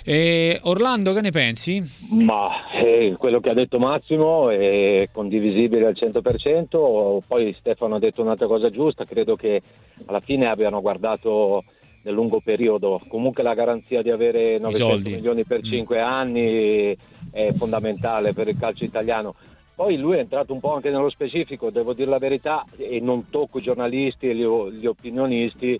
Eh, 0.05 0.57
Orlando, 0.63 1.11
che 1.11 1.19
ne 1.19 1.31
pensi? 1.31 1.83
Ma 2.11 2.71
eh, 2.71 3.13
quello 3.17 3.41
che 3.41 3.49
ha 3.49 3.53
detto 3.53 3.77
Massimo 3.77 4.49
è 4.49 5.09
condivisibile 5.11 5.87
al 5.87 5.97
100%, 5.97 7.19
poi 7.27 7.53
Stefano 7.59 7.95
ha 7.95 7.99
detto 7.99 8.21
un'altra 8.21 8.47
cosa 8.47 8.69
giusta, 8.69 9.03
credo 9.03 9.35
che 9.35 9.61
alla 10.05 10.21
fine 10.21 10.47
abbiano 10.47 10.79
guardato 10.79 11.65
nel 12.03 12.13
lungo 12.13 12.39
periodo, 12.39 13.01
comunque 13.09 13.43
la 13.43 13.53
garanzia 13.53 14.01
di 14.01 14.11
avere 14.11 14.57
900 14.59 15.09
milioni 15.09 15.43
per 15.43 15.61
5 15.61 15.97
mm. 15.97 16.01
anni 16.01 16.97
è 17.33 17.51
fondamentale 17.53 18.31
per 18.31 18.47
il 18.47 18.57
calcio 18.57 18.85
italiano. 18.85 19.35
Poi 19.75 19.97
lui 19.97 20.17
è 20.17 20.19
entrato 20.19 20.53
un 20.53 20.59
po' 20.59 20.75
anche 20.75 20.91
nello 20.91 21.09
specifico, 21.09 21.71
devo 21.71 21.93
dire 21.93 22.09
la 22.09 22.19
verità, 22.19 22.63
e 22.77 22.99
non 22.99 23.29
tocco 23.31 23.57
i 23.57 23.63
giornalisti 23.63 24.29
e 24.29 24.35
gli, 24.35 24.45
gli 24.45 24.85
opinionisti, 24.85 25.79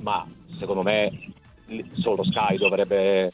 ma 0.00 0.24
secondo 0.58 0.82
me 0.82 1.10
solo 1.94 2.22
Sky 2.22 2.56
dovrebbe 2.56 3.32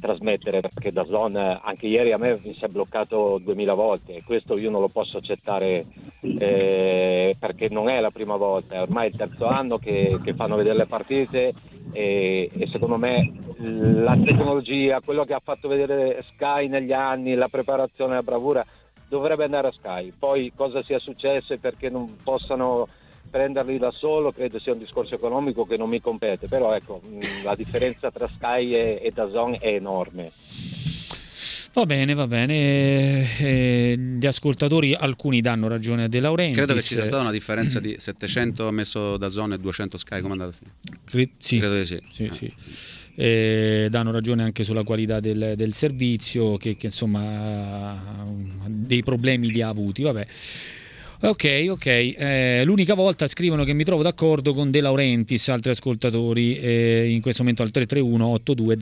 trasmettere 0.00 0.60
perché 0.60 0.90
da 0.90 1.04
Zone 1.04 1.60
anche 1.62 1.86
ieri 1.86 2.12
a 2.12 2.18
me 2.18 2.40
mi 2.42 2.54
si 2.54 2.64
è 2.64 2.68
bloccato 2.68 3.38
2000 3.42 3.74
volte 3.74 4.16
e 4.16 4.22
questo 4.24 4.56
io 4.58 4.70
non 4.70 4.80
lo 4.80 4.88
posso 4.88 5.18
accettare 5.18 5.84
eh, 6.20 7.36
perché 7.38 7.68
non 7.68 7.88
è 7.88 8.00
la 8.00 8.10
prima 8.10 8.36
volta, 8.36 8.74
è 8.74 8.80
ormai 8.80 9.08
il 9.08 9.16
terzo 9.16 9.46
anno 9.46 9.78
che, 9.78 10.18
che 10.22 10.34
fanno 10.34 10.56
vedere 10.56 10.78
le 10.78 10.86
partite 10.86 11.52
e, 11.92 12.50
e, 12.52 12.66
secondo 12.68 12.96
me 12.96 13.32
la 13.58 14.16
tecnologia, 14.16 15.00
quello 15.00 15.24
che 15.24 15.34
ha 15.34 15.40
fatto 15.42 15.68
vedere 15.68 16.24
Sky 16.34 16.68
negli 16.68 16.92
anni, 16.92 17.34
la 17.34 17.48
preparazione, 17.48 18.14
la 18.14 18.22
bravura 18.22 18.64
dovrebbe 19.08 19.44
andare 19.44 19.68
a 19.68 19.72
Sky, 19.72 20.12
poi 20.18 20.52
cosa 20.54 20.82
sia 20.82 20.98
successo 20.98 21.52
e 21.52 21.58
perché 21.58 21.88
non 21.88 22.16
possano 22.22 22.88
prenderli 23.30 23.78
da 23.78 23.90
solo 23.90 24.30
credo 24.32 24.60
sia 24.60 24.72
un 24.72 24.78
discorso 24.78 25.14
economico 25.14 25.64
che 25.64 25.76
non 25.76 25.88
mi 25.88 26.00
compete, 26.00 26.46
però 26.46 26.72
ecco, 26.74 27.00
la 27.42 27.54
differenza 27.54 28.10
tra 28.10 28.28
Sky 28.28 28.74
e, 28.74 29.00
e 29.02 29.10
Dazon 29.12 29.56
è 29.58 29.74
enorme. 29.74 30.30
Va 31.74 31.86
bene, 31.86 32.14
va 32.14 32.28
bene. 32.28 33.36
Eh, 33.36 33.98
gli 34.16 34.26
ascoltatori, 34.26 34.94
alcuni 34.94 35.40
danno 35.40 35.66
ragione 35.66 36.04
a 36.04 36.08
De 36.08 36.20
Laurentiis. 36.20 36.56
Credo 36.56 36.74
che 36.74 36.82
ci 36.82 36.94
sia 36.94 37.04
stata 37.04 37.22
una 37.22 37.32
differenza 37.32 37.80
di 37.80 37.96
700 37.98 38.70
messo 38.70 39.16
da 39.16 39.28
zone 39.28 39.56
e 39.56 39.58
200 39.58 39.96
Sky. 39.98 40.20
Come 40.20 40.36
è 40.36 40.38
andata? 40.38 40.56
Cre- 41.04 41.30
sì. 41.38 41.58
Credo 41.58 41.76
di 41.76 41.84
sì. 41.84 42.00
sì, 42.12 42.28
sì. 42.30 42.54
Eh, 43.16 43.88
danno 43.90 44.12
ragione 44.12 44.44
anche 44.44 44.62
sulla 44.62 44.84
qualità 44.84 45.18
del, 45.18 45.54
del 45.56 45.74
servizio, 45.74 46.56
che, 46.58 46.76
che 46.76 46.86
insomma 46.86 48.24
dei 48.68 49.02
problemi 49.02 49.50
li 49.50 49.60
ha 49.60 49.68
avuti. 49.68 50.02
Vabbè. 50.02 50.26
Ok, 51.24 51.68
ok. 51.70 51.86
Eh, 51.86 52.62
l'unica 52.66 52.92
volta 52.92 53.26
scrivono 53.26 53.64
che 53.64 53.72
mi 53.72 53.82
trovo 53.82 54.02
d'accordo 54.02 54.52
con 54.52 54.70
De 54.70 54.82
Laurentiis, 54.82 55.48
altri 55.48 55.70
ascoltatori, 55.70 56.58
eh, 56.58 57.08
in 57.08 57.22
questo 57.22 57.40
momento 57.40 57.62
al 57.62 57.70
331 57.70 58.26
82 58.26 58.76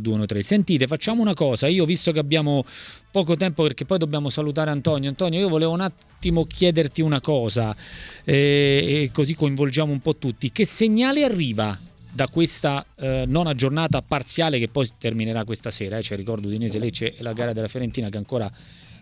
213. 0.00 0.42
Sentite, 0.42 0.86
facciamo 0.86 1.20
una 1.20 1.34
cosa. 1.34 1.66
Io, 1.66 1.84
visto 1.84 2.12
che 2.12 2.18
abbiamo 2.18 2.64
poco 3.10 3.36
tempo, 3.36 3.62
perché 3.62 3.84
poi 3.84 3.98
dobbiamo 3.98 4.30
salutare 4.30 4.70
Antonio. 4.70 5.10
Antonio, 5.10 5.38
io 5.38 5.50
volevo 5.50 5.72
un 5.72 5.82
attimo 5.82 6.46
chiederti 6.46 7.02
una 7.02 7.20
cosa, 7.20 7.76
eh, 8.24 9.10
così 9.12 9.34
coinvolgiamo 9.34 9.92
un 9.92 10.00
po' 10.00 10.16
tutti. 10.16 10.50
Che 10.50 10.64
segnale 10.64 11.24
arriva 11.24 11.78
da 12.10 12.28
questa 12.28 12.86
eh, 12.96 13.24
nona 13.26 13.54
giornata 13.54 14.00
parziale 14.00 14.58
che 14.58 14.68
poi 14.68 14.88
terminerà 14.98 15.44
questa 15.44 15.70
sera? 15.70 15.98
Eh? 15.98 16.02
Cioè, 16.02 16.16
ricordo 16.16 16.48
Udinese 16.48 16.78
Lecce 16.78 17.14
e 17.14 17.22
la 17.22 17.34
gara 17.34 17.52
della 17.52 17.68
Fiorentina 17.68 18.08
che 18.08 18.16
ancora 18.16 18.50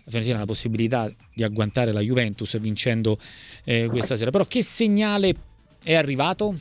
la 0.05 0.11
Fiorentina 0.11 0.35
ha 0.37 0.39
la 0.39 0.45
possibilità 0.45 1.11
di 1.33 1.43
agguantare 1.43 1.91
la 1.91 1.99
Juventus 1.99 2.57
vincendo 2.59 3.17
eh, 3.63 3.87
questa 3.89 4.15
sera. 4.15 4.31
Però 4.31 4.45
che 4.45 4.63
segnale 4.63 5.35
è 5.83 5.95
arrivato? 5.95 6.55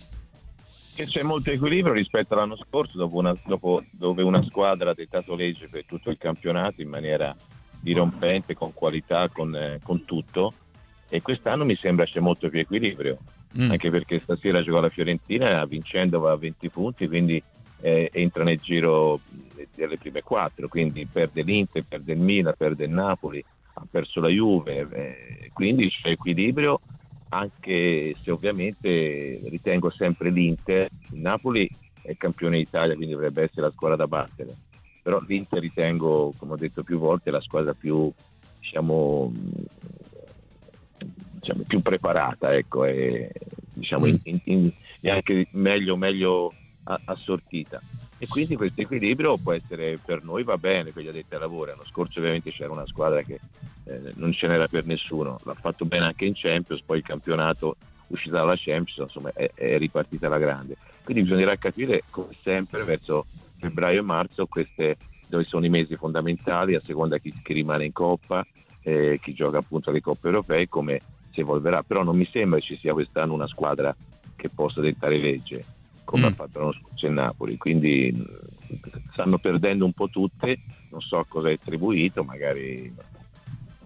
Che 0.95 1.07
c'è 1.07 1.23
molto 1.23 1.51
equilibrio 1.51 1.93
rispetto 1.93 2.35
all'anno 2.35 2.57
scorso, 2.57 2.97
dopo 2.97 3.17
una, 3.17 3.37
dopo, 3.45 3.83
dove 3.91 4.23
una 4.23 4.43
squadra 4.45 4.91
ha 4.91 4.95
dettato 4.95 5.35
legge 5.35 5.69
per 5.69 5.85
tutto 5.87 6.11
il 6.11 6.19
campionato 6.19 6.81
in 6.81 6.89
maniera 6.89 7.35
dirompente, 7.81 8.55
con 8.55 8.73
qualità, 8.73 9.29
con, 9.29 9.55
eh, 9.55 9.81
con 9.83 10.05
tutto. 10.05 10.53
E 11.09 11.21
quest'anno 11.21 11.65
mi 11.65 11.77
sembra 11.77 12.07
c'è 12.07 12.21
molto 12.21 12.49
più 12.49 12.61
equilibrio, 12.61 13.19
mm. 13.59 13.71
anche 13.71 13.91
perché 13.91 14.21
stasera 14.21 14.63
gioca 14.63 14.81
la 14.81 14.89
Fiorentina, 14.89 15.65
vincendo 15.67 16.19
va 16.19 16.33
a 16.33 16.37
20 16.37 16.69
punti, 16.71 17.09
quindi 17.09 17.43
eh, 17.81 18.11
entra 18.12 18.45
nel 18.45 18.59
giro 18.59 19.21
delle 19.75 19.99
prime 19.99 20.23
quattro, 20.23 20.69
quindi 20.69 21.07
perde 21.07 21.43
l'Inter, 21.43 21.85
perde 21.87 22.12
il 22.12 22.21
Milan, 22.21 22.54
perde 22.57 22.85
il 22.85 22.90
Napoli, 22.90 23.45
ha 23.75 23.87
perso 23.90 24.21
la 24.21 24.28
Juve, 24.28 24.87
eh, 24.90 25.50
quindi 25.52 25.88
c'è 25.90 26.11
equilibrio 26.11 26.81
anche 27.31 28.14
se 28.23 28.31
ovviamente 28.31 29.40
ritengo 29.47 29.90
sempre 29.90 30.31
l'Inter, 30.31 30.88
il 31.11 31.19
Napoli 31.19 31.69
è 32.02 32.16
campione 32.16 32.59
d'Italia 32.59 32.95
quindi 32.95 33.14
dovrebbe 33.14 33.43
essere 33.43 33.62
la 33.62 33.73
squadra 33.73 33.97
da 33.97 34.07
battere, 34.07 34.54
però 35.02 35.21
l'Inter 35.26 35.61
ritengo, 35.61 36.33
come 36.37 36.52
ho 36.52 36.57
detto 36.57 36.85
più 36.85 36.99
volte, 36.99 37.31
la 37.31 37.40
squadra 37.40 37.75
più, 37.75 38.11
diciamo, 38.61 39.33
diciamo, 41.33 41.62
più 41.66 41.81
preparata 41.81 42.54
ecco, 42.54 42.85
e, 42.85 43.33
diciamo, 43.73 44.07
in, 44.07 44.21
in, 44.23 44.40
in, 44.45 44.71
anche 45.11 45.49
meglio, 45.52 45.97
meglio 45.97 46.52
assortita. 46.85 47.81
E 48.19 48.26
quindi 48.26 48.57
questo 48.57 48.81
equilibrio 48.81 49.37
può 49.37 49.53
essere 49.53 49.99
per 50.03 50.23
noi 50.23 50.45
va 50.45 50.57
bene 50.57 50.93
per 50.93 51.03
gli 51.03 51.09
addetti 51.09 51.35
ai 51.35 51.41
lavori 51.41 51.71
l'anno 51.71 51.85
scorso 51.85 52.21
ovviamente 52.21 52.50
c'era 52.50 52.73
una 52.73 52.87
squadra 52.87 53.23
che 53.23 53.41
eh, 53.85 54.12
non 54.14 54.33
ce 54.33 54.47
n'era 54.47 54.69
per 54.69 54.87
nessuno. 54.87 55.41
L'ha 55.45 55.55
fatto 55.55 55.85
bene 55.85 56.07
anche 56.07 56.25
in 56.25 56.33
Champions 56.35 56.83
poi 56.83 56.99
il 56.99 57.05
campionato 57.05 57.76
uscita 58.09 58.37
dalla 58.37 58.57
Champions 58.57 58.99
insomma 58.99 59.31
è, 59.35 59.50
è 59.55 59.79
ripartita 59.79 60.26
alla 60.26 60.38
grande. 60.38 60.76
Quindi 61.03 61.23
bisognerà 61.23 61.57
capire 61.57 62.05
come 62.11 62.35
sempre 62.41 62.85
verso 62.85 63.26
febbraio 63.59 64.00
e 64.00 64.05
marzo 64.05 64.47
queste 64.47 64.97
dove 65.26 65.45
sono 65.45 65.67
i 65.67 65.71
mesi 65.71 65.97
fondamentali 65.97 66.75
a 66.75 66.83
seconda 66.85 67.19
chi, 67.19 67.35
chi 67.43 67.53
rimane 67.53 67.87
in 67.87 67.93
Coppa 67.93 68.47
eh, 68.83 69.19
chi 69.21 69.33
gioca 69.35 69.59
appunto 69.59 69.91
alle 69.91 70.00
Coppe 70.00 70.29
Europee 70.29 70.69
come 70.69 71.00
si 71.33 71.41
evolverà. 71.41 71.83
Però 71.83 72.03
non 72.03 72.17
mi 72.17 72.29
sembra 72.31 72.61
ci 72.61 72.76
sia 72.76 72.93
quest'anno 72.93 73.35
una 73.35 73.49
squadra 73.49 73.95
che 74.37 74.49
possa 74.49 74.81
dettare 74.81 75.19
legge 75.19 75.64
come 76.04 76.23
mm. 76.23 76.26
ha 76.26 76.34
fatto 76.34 76.58
l'anno 76.58 76.73
scorso 76.73 77.06
il 77.06 77.12
Napoli, 77.12 77.56
quindi 77.56 78.26
stanno 79.12 79.38
perdendo 79.38 79.84
un 79.84 79.92
po' 79.92 80.08
tutte, 80.08 80.58
non 80.90 81.00
so 81.00 81.18
a 81.18 81.26
cosa 81.26 81.50
è 81.50 81.54
attribuito, 81.54 82.23
magari 82.25 82.92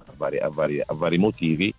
a 0.07 0.13
vari, 0.17 0.39
a 0.39 0.49
vari, 0.49 0.81
a 0.81 0.95
vari 0.95 1.19
motivi, 1.19 1.73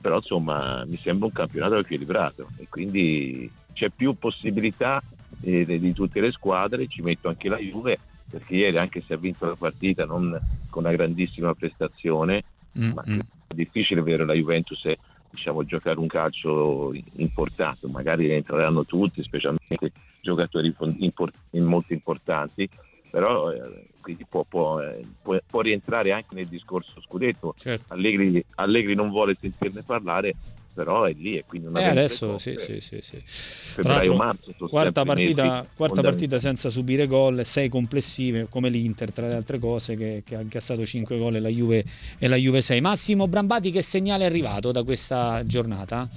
però 0.00 0.16
insomma 0.16 0.84
mi 0.84 0.98
sembra 0.98 1.26
un 1.26 1.32
campionato 1.32 1.76
equilibrato 1.78 2.48
e 2.56 2.66
quindi 2.68 3.50
c'è 3.72 3.90
più 3.90 4.14
possibilità 4.18 5.02
eh, 5.40 5.64
di 5.64 5.92
tutte 5.92 6.20
le 6.20 6.32
squadre, 6.32 6.88
ci 6.88 7.02
metto 7.02 7.28
anche 7.28 7.48
la 7.48 7.58
Juve 7.58 7.98
perché 8.28 8.54
ieri 8.56 8.78
anche 8.78 9.02
se 9.06 9.12
ha 9.12 9.18
vinto 9.18 9.44
la 9.46 9.56
partita 9.56 10.06
non 10.06 10.38
con 10.70 10.84
una 10.84 10.94
grandissima 10.94 11.54
prestazione, 11.54 12.42
Mm, 12.78 12.92
ma 12.92 13.04
mm. 13.06 13.18
è 13.48 13.54
difficile 13.54 14.00
vedere 14.00 14.24
la 14.24 14.32
Juventus 14.32 14.90
diciamo, 15.32 15.64
giocare 15.64 15.98
un 15.98 16.06
calcio 16.08 16.92
importante, 17.16 17.88
magari 17.88 18.30
entreranno 18.30 18.84
tutti, 18.84 19.22
specialmente 19.22 19.92
giocatori 20.20 20.70
fon- 20.72 20.94
impor- 20.98 21.32
molto 21.52 21.94
importanti, 21.94 22.68
però 23.10 23.50
eh, 23.50 23.60
quindi 24.00 24.26
può, 24.28 24.44
può, 24.44 24.80
eh, 24.80 25.06
può- 25.22 25.40
può 25.48 25.62
rientrare 25.62 26.12
anche 26.12 26.34
nel 26.34 26.48
discorso 26.48 27.00
scudetto. 27.00 27.54
Certo. 27.56 27.92
Allegri, 27.94 28.44
Allegri 28.56 28.94
non 28.94 29.08
vuole 29.08 29.36
sentirne 29.40 29.82
parlare, 29.82 30.34
però 30.74 31.04
è 31.04 31.12
lì 31.12 31.36
e 31.36 31.44
quindi 31.46 31.68
una 31.68 31.80
Eh, 31.80 31.84
adesso 31.84 32.38
sì, 32.38 32.54
sì, 32.56 32.80
sì, 32.80 33.00
sì. 33.02 33.22
Febbraio, 33.24 34.14
marzo, 34.14 34.52
quarta 34.68 35.04
partita, 35.04 35.66
quarta 35.74 36.00
partita 36.00 36.38
senza 36.38 36.70
subire 36.70 37.06
gol, 37.06 37.44
sei 37.44 37.68
complessive 37.68 38.46
come 38.48 38.70
l'Inter 38.70 39.12
tra 39.12 39.28
le 39.28 39.34
altre 39.34 39.58
cose 39.58 39.96
che, 39.96 40.22
che 40.24 40.36
ha 40.36 40.40
incassato 40.40 40.84
5 40.84 41.18
gol 41.18 41.36
e 41.36 41.40
la 41.40 41.48
Juve 41.48 41.84
e 42.18 42.28
la 42.28 42.36
Juve 42.36 42.60
6. 42.60 42.80
Massimo 42.80 43.28
Brambati 43.28 43.70
che 43.70 43.82
segnale 43.82 44.24
è 44.24 44.26
arrivato 44.26 44.72
da 44.72 44.82
questa 44.82 45.44
giornata 45.44 46.08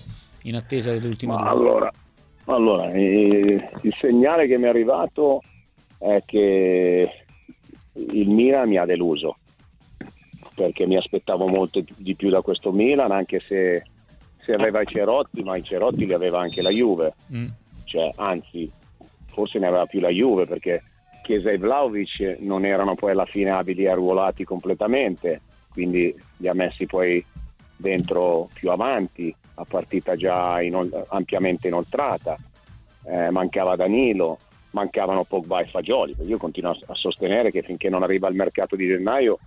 in 0.44 0.56
attesa 0.56 0.92
dell'ultima 0.92 1.36
Ma 1.36 1.50
allora, 1.50 1.92
allora 2.46 2.92
eh, 2.92 3.70
il 3.82 3.96
segnale 4.00 4.48
che 4.48 4.58
mi 4.58 4.66
è 4.66 4.68
arrivato 4.70 5.42
è 5.98 6.22
che 6.26 7.10
il 7.94 8.30
Milan 8.30 8.70
mi 8.70 8.78
ha 8.78 8.86
deluso 8.86 9.38
perché 10.54 10.88
mi 10.88 10.96
aspettavo 10.96 11.48
molto 11.48 11.84
di 11.98 12.16
più 12.16 12.30
da 12.30 12.42
questo 12.42 12.72
Milan 12.72 13.12
anche 13.12 13.42
se, 13.46 13.84
se 14.46 14.54
aveva 14.54 14.82
i 14.82 14.86
Cerotti 14.86 15.44
ma 15.44 15.58
i 15.58 15.64
Cerotti 15.64 16.06
li 16.06 16.14
aveva 16.14 16.40
anche 16.40 16.62
la 16.62 16.70
Juve. 16.70 17.14
Mm. 17.34 17.48
cioè, 17.86 18.12
anzi 18.16 18.72
forse 19.28 19.60
ne 19.60 19.68
aveva 19.68 19.86
più 19.86 20.00
la 20.00 20.10
Juve 20.10 20.46
perché 20.46 20.84
Chiesa 21.24 21.50
e 21.50 21.58
Vlaovic 21.58 22.38
non 22.40 22.66
erano 22.66 22.96
poi 22.96 23.12
alla 23.12 23.26
fine 23.26 23.50
abili 23.50 23.84
e 23.84 23.90
arruolati 23.90 24.44
completamente 24.44 25.42
quindi 25.76 26.16
li 26.38 26.48
ha 26.48 26.54
messi 26.54 26.86
poi 26.86 27.24
dentro 27.76 28.50
più 28.54 28.72
avanti 28.72 29.36
a 29.56 29.66
partita 29.66 30.16
già 30.16 30.62
inol- 30.62 31.06
ampiamente 31.10 31.68
inoltrata. 31.68 32.38
Eh, 33.04 33.30
mancava 33.30 33.76
Danilo 33.76 34.40
mancavano 34.72 35.24
Pogba 35.24 35.62
e 35.62 35.66
Fagioli. 35.66 36.16
Io 36.26 36.38
continuo 36.38 36.72
a, 36.72 36.78
a 36.88 36.96
sostenere 36.96 37.52
che 37.52 37.62
finché 37.62 37.90
non 37.90 38.04
arriva 38.04 38.28
il 38.28 38.36
mercato 38.36 38.76
di 38.76 38.86
gennaio 38.88 39.40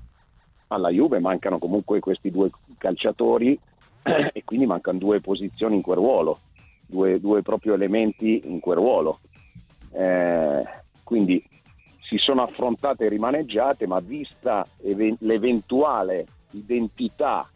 alla 0.69 0.91
Juve 0.91 1.19
mancano 1.19 1.59
comunque 1.59 2.01
questi 2.01 2.31
due 2.31 2.51
calciatori 2.77 3.59
e 4.33 4.43
quindi 4.45 4.67
mancano 4.67 4.99
due 4.99 5.21
posizioni 5.21 5.77
in 5.77 5.83
quel 5.83 5.99
ruolo 5.99 6.39
due, 6.89 7.21
due 7.21 7.43
proprio 7.43 7.75
elementi 7.75 8.43
in 8.45 8.61
quel 8.61 8.79
ruolo. 8.79 9.21
Eh, 9.93 10.63
quindi 11.05 11.43
si 12.01 12.17
sono 12.17 12.43
affrontate 12.43 13.05
e 13.05 13.09
rimaneggiate, 13.09 13.87
ma 13.87 14.01
vista 14.01 14.67
eve- 14.83 15.17
l'eventuale 15.21 16.27
identità 16.53 17.47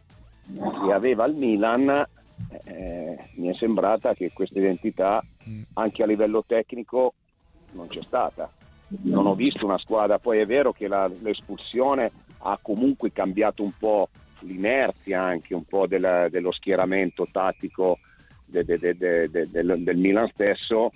che 0.85 0.93
aveva 0.93 1.25
il 1.25 1.35
Milan, 1.35 1.89
eh, 2.65 3.19
mi 3.37 3.49
è 3.49 3.55
sembrata 3.55 4.13
che 4.13 4.33
questa 4.33 4.59
identità 4.59 5.25
anche 5.75 6.03
a 6.03 6.07
livello 6.07 6.45
tecnico 6.47 7.15
non 7.73 7.89
c'è 7.89 8.03
stata. 8.03 8.51
Non 9.05 9.27
ho 9.27 9.35
visto 9.35 9.65
una 9.65 9.79
squadra, 9.79 10.19
poi 10.19 10.41
è 10.41 10.47
vero 10.47 10.73
che 10.73 10.87
la- 10.87 11.11
l'espulsione 11.23 12.11
ha 12.45 12.59
comunque 12.61 13.13
cambiato 13.13 13.63
un 13.63 13.73
po' 13.79 14.09
l'inerzia 14.43 15.23
anche 15.23 15.55
un 15.55 15.65
po' 15.65 15.87
della- 15.87 16.29
dello 16.29 16.53
schieramento 16.53 17.27
tattico 17.31 17.99
de- 18.45 18.65
de- 18.65 18.79
de- 18.79 18.97
de- 18.97 19.31
de- 19.31 19.51
del, 19.51 19.83
del 19.83 19.97
Milan 19.97 20.29
stesso, 20.29 20.93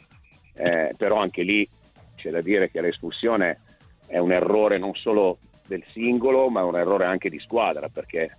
eh, 0.55 0.95
però 0.97 1.17
anche 1.17 1.43
lì 1.43 1.69
c'è 2.17 2.31
da 2.31 2.41
dire 2.41 2.71
che 2.71 2.81
l'espulsione 2.81 3.61
è 4.07 4.19
un 4.19 4.33
errore 4.33 4.79
non 4.79 4.95
solo 4.95 5.39
del 5.67 5.83
singolo, 5.93 6.49
ma 6.49 6.65
un 6.65 6.77
errore 6.77 7.05
anche 7.07 7.29
di 7.31 7.39
squadra, 7.41 7.89
perché 7.89 8.37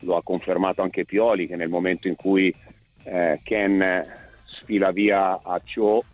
lo 0.00 0.16
ha 0.16 0.22
confermato 0.22 0.82
anche 0.82 1.04
Pioli 1.04 1.46
che 1.46 1.56
nel 1.56 1.68
momento 1.68 2.06
in 2.08 2.14
cui 2.14 2.54
eh, 3.04 3.40
Ken 3.42 4.04
sfila 4.44 4.90
via 4.92 5.40
a 5.42 5.60
Cho 5.64 6.04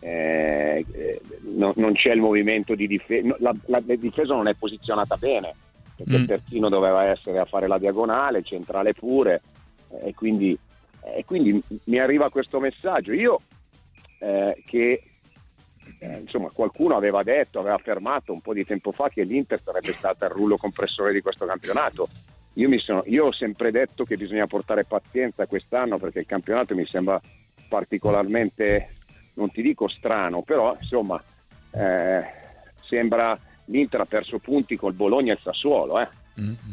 eh, 0.00 0.84
eh, 0.92 1.20
no- 1.42 1.72
non 1.76 1.92
c'è 1.94 2.12
il 2.12 2.20
movimento 2.20 2.74
di 2.74 2.86
difesa, 2.86 3.26
la, 3.38 3.54
la- 3.66 3.82
la 3.84 3.96
difesa 3.96 4.34
non 4.34 4.48
è 4.48 4.54
posizionata 4.54 5.16
bene, 5.16 5.54
perché 5.98 6.16
Mm. 6.16 6.20
il 6.20 6.26
terzino 6.26 6.68
doveva 6.68 7.04
essere 7.04 7.38
a 7.40 7.44
fare 7.44 7.66
la 7.66 7.78
diagonale, 7.78 8.42
centrale 8.42 8.94
pure, 8.94 9.42
eh, 9.90 10.08
e 10.08 10.14
quindi, 10.14 10.56
e 11.02 11.24
quindi 11.24 11.60
mi 11.84 11.98
arriva 11.98 12.30
questo 12.30 12.60
messaggio. 12.60 13.12
Io 13.12 13.40
eh, 14.20 14.62
che 14.66 15.02
eh, 16.00 16.18
insomma 16.18 16.50
qualcuno 16.52 16.96
aveva 16.96 17.22
detto, 17.22 17.58
aveva 17.58 17.74
affermato 17.74 18.32
un 18.32 18.40
po' 18.40 18.52
di 18.52 18.64
tempo 18.64 18.92
fa 18.92 19.08
che 19.08 19.22
l'Inter 19.24 19.60
sarebbe 19.62 19.92
stata 19.92 20.26
il 20.26 20.32
rullo 20.32 20.56
compressore 20.56 21.12
di 21.12 21.20
questo 21.20 21.46
campionato. 21.46 22.08
Io, 22.54 22.68
mi 22.68 22.78
sono- 22.78 23.02
io 23.06 23.26
ho 23.26 23.32
sempre 23.32 23.70
detto 23.70 24.04
che 24.04 24.16
bisogna 24.16 24.46
portare 24.46 24.84
pazienza 24.84 25.46
quest'anno 25.46 25.98
perché 25.98 26.20
il 26.20 26.26
campionato 26.26 26.74
mi 26.74 26.86
sembra 26.86 27.20
particolarmente, 27.68 28.94
non 29.34 29.50
ti 29.50 29.62
dico 29.62 29.88
strano, 29.88 30.42
però 30.42 30.76
insomma 30.80 31.22
eh, 31.72 32.22
sembra 32.82 33.38
l'Inter 33.68 34.00
ha 34.00 34.04
perso 34.04 34.38
punti 34.38 34.76
col 34.76 34.94
Bologna 34.94 35.32
e 35.32 35.36
il 35.36 35.40
Sassuolo. 35.42 36.00
Eh. 36.00 36.08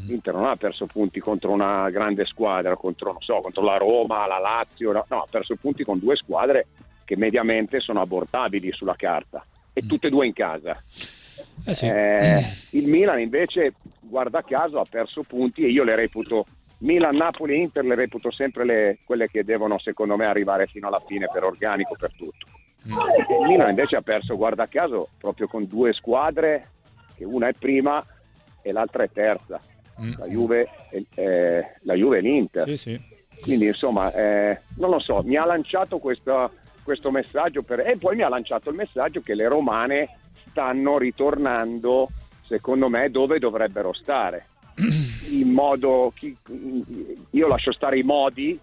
L'Inter 0.07 0.33
non 0.33 0.45
ha 0.45 0.55
perso 0.55 0.85
punti 0.85 1.19
contro 1.19 1.51
una 1.51 1.89
grande 1.89 2.25
squadra, 2.25 2.75
contro, 2.75 3.13
non 3.13 3.21
so, 3.21 3.39
contro 3.41 3.63
la 3.63 3.77
Roma, 3.77 4.27
la 4.27 4.37
Lazio, 4.37 4.91
no, 4.91 5.05
no, 5.09 5.21
ha 5.21 5.27
perso 5.29 5.55
punti 5.55 5.83
con 5.83 5.97
due 5.97 6.15
squadre 6.15 6.67
che 7.03 7.17
mediamente 7.17 7.79
sono 7.79 8.01
abbordabili 8.01 8.71
sulla 8.71 8.95
carta 8.95 9.43
e 9.73 9.85
tutte 9.85 10.07
e 10.07 10.09
due 10.11 10.27
in 10.27 10.33
casa. 10.33 10.81
Eh 11.65 11.73
sì. 11.73 11.87
Eh, 11.87 12.43
il 12.71 12.87
Milan 12.87 13.19
invece, 13.19 13.73
guarda 14.01 14.43
caso, 14.43 14.79
ha 14.79 14.85
perso 14.87 15.23
punti 15.23 15.63
e 15.63 15.69
io 15.69 15.83
le 15.83 15.95
reputo, 15.95 16.45
Milan, 16.79 17.15
Napoli 17.15 17.53
e 17.53 17.57
Inter 17.57 17.85
le 17.85 17.95
reputo 17.95 18.31
sempre 18.31 18.65
le- 18.65 18.99
quelle 19.03 19.29
che 19.29 19.43
devono 19.43 19.79
secondo 19.79 20.15
me 20.15 20.25
arrivare 20.25 20.67
fino 20.67 20.87
alla 20.87 21.01
fine 21.05 21.27
per 21.31 21.43
organico, 21.43 21.95
per 21.97 22.11
tutto. 22.15 22.45
Il 22.83 23.47
Milan 23.47 23.69
invece 23.69 23.95
ha 23.95 24.01
perso, 24.01 24.35
guarda 24.35 24.67
caso, 24.67 25.09
proprio 25.17 25.47
con 25.47 25.67
due 25.67 25.91
squadre, 25.93 26.69
che 27.15 27.23
una 27.25 27.47
è 27.47 27.53
prima 27.53 28.05
e 28.61 28.71
l'altra 28.71 29.03
è 29.03 29.09
terza, 29.11 29.59
la 30.17 30.27
Juve 30.27 30.67
e, 30.89 31.05
eh, 31.15 31.65
la 31.81 31.93
Juve 31.95 32.17
e 32.17 32.21
l'Inter. 32.21 32.67
Sì, 32.67 32.77
sì. 32.77 32.99
Quindi 33.41 33.67
insomma, 33.67 34.11
eh, 34.13 34.61
non 34.77 34.89
lo 34.89 34.99
so, 34.99 35.21
mi 35.23 35.35
ha 35.35 35.45
lanciato 35.45 35.97
questa- 35.99 36.49
questo 36.83 37.11
messaggio 37.11 37.61
per- 37.63 37.81
e 37.81 37.97
poi 37.97 38.15
mi 38.15 38.21
ha 38.23 38.29
lanciato 38.29 38.69
il 38.69 38.75
messaggio 38.75 39.21
che 39.21 39.35
le 39.35 39.47
romane 39.47 40.17
stanno 40.49 40.97
ritornando, 40.97 42.09
secondo 42.47 42.89
me, 42.89 43.09
dove 43.11 43.39
dovrebbero 43.39 43.93
stare. 43.93 44.47
In 45.31 45.49
modo, 45.51 46.11
chi- 46.15 46.35
io 47.31 47.47
lascio 47.47 47.71
stare 47.71 47.97
i 47.99 48.03
modi, 48.03 48.57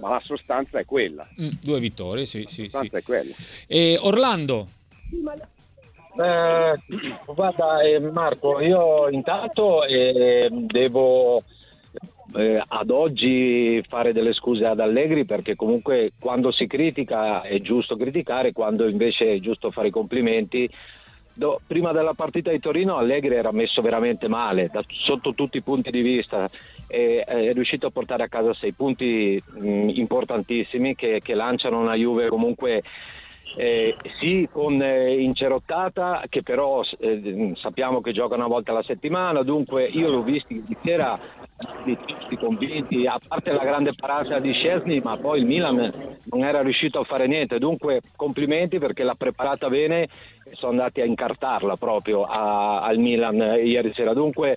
ma 0.00 0.10
la 0.10 0.20
sostanza 0.24 0.78
è 0.78 0.84
quella. 0.84 1.26
Mm, 1.40 1.48
due 1.62 1.80
vittorie, 1.80 2.24
sì, 2.26 2.44
sì, 2.48 2.62
La 2.62 2.68
sì. 2.68 2.68
sostanza 2.70 2.98
è 2.98 3.02
quella. 3.02 3.34
E 3.66 3.98
Orlando, 4.00 4.68
Eh, 6.16 6.74
guarda 7.34 7.80
eh, 7.82 7.98
Marco, 7.98 8.60
io 8.60 9.08
intanto 9.08 9.84
eh, 9.84 10.48
devo 10.50 11.42
eh, 12.36 12.62
ad 12.64 12.90
oggi 12.90 13.82
fare 13.88 14.12
delle 14.12 14.32
scuse 14.32 14.64
ad 14.64 14.78
Allegri 14.78 15.24
perché 15.24 15.56
comunque 15.56 16.12
quando 16.18 16.52
si 16.52 16.66
critica 16.68 17.42
è 17.42 17.60
giusto 17.60 17.96
criticare, 17.96 18.52
quando 18.52 18.88
invece 18.88 19.34
è 19.34 19.40
giusto 19.40 19.72
fare 19.72 19.88
i 19.88 19.92
complimenti. 19.92 20.70
Do- 21.36 21.60
prima 21.66 21.90
della 21.90 22.14
partita 22.14 22.52
di 22.52 22.60
Torino 22.60 22.94
Allegri 22.96 23.34
era 23.34 23.50
messo 23.50 23.82
veramente 23.82 24.28
male 24.28 24.68
da- 24.72 24.84
sotto 24.86 25.34
tutti 25.34 25.56
i 25.56 25.64
punti 25.64 25.90
di 25.90 26.00
vista 26.00 26.48
e 26.86 27.24
è 27.24 27.52
riuscito 27.52 27.88
a 27.88 27.90
portare 27.90 28.22
a 28.22 28.28
casa 28.28 28.54
sei 28.54 28.72
punti 28.72 29.42
mh, 29.44 29.88
importantissimi 29.94 30.94
che, 30.94 31.20
che 31.24 31.34
lanciano 31.34 31.80
una 31.80 31.94
Juve 31.96 32.28
comunque 32.28 32.84
eh, 33.56 33.94
sì, 34.18 34.48
con 34.50 34.80
eh, 34.82 35.20
Incerottata, 35.20 36.22
che 36.28 36.42
però 36.42 36.82
eh, 36.98 37.52
sappiamo 37.54 38.00
che 38.00 38.12
gioca 38.12 38.34
una 38.34 38.48
volta 38.48 38.72
alla 38.72 38.82
settimana, 38.82 39.42
dunque 39.42 39.84
io 39.84 40.08
l'ho 40.08 40.22
visto 40.22 40.48
di 40.48 40.76
sera 40.82 41.18
tutti 41.84 42.36
convinti, 42.36 43.06
a 43.06 43.18
parte 43.26 43.52
la 43.52 43.64
grande 43.64 43.92
parata 43.94 44.38
di 44.40 44.52
Scesni, 44.52 45.00
ma 45.00 45.16
poi 45.16 45.40
il 45.40 45.46
Milan 45.46 46.18
non 46.24 46.42
era 46.42 46.62
riuscito 46.62 47.00
a 47.00 47.04
fare 47.04 47.26
niente, 47.26 47.58
dunque 47.58 48.00
complimenti 48.16 48.78
perché 48.78 49.04
l'ha 49.04 49.14
preparata 49.14 49.68
bene 49.68 50.02
e 50.02 50.08
sono 50.54 50.72
andati 50.72 51.00
a 51.00 51.04
incartarla 51.04 51.76
proprio 51.76 52.24
a- 52.24 52.82
al 52.82 52.98
Milan 52.98 53.40
eh, 53.40 53.64
ieri 53.64 53.92
sera, 53.94 54.14
dunque 54.14 54.56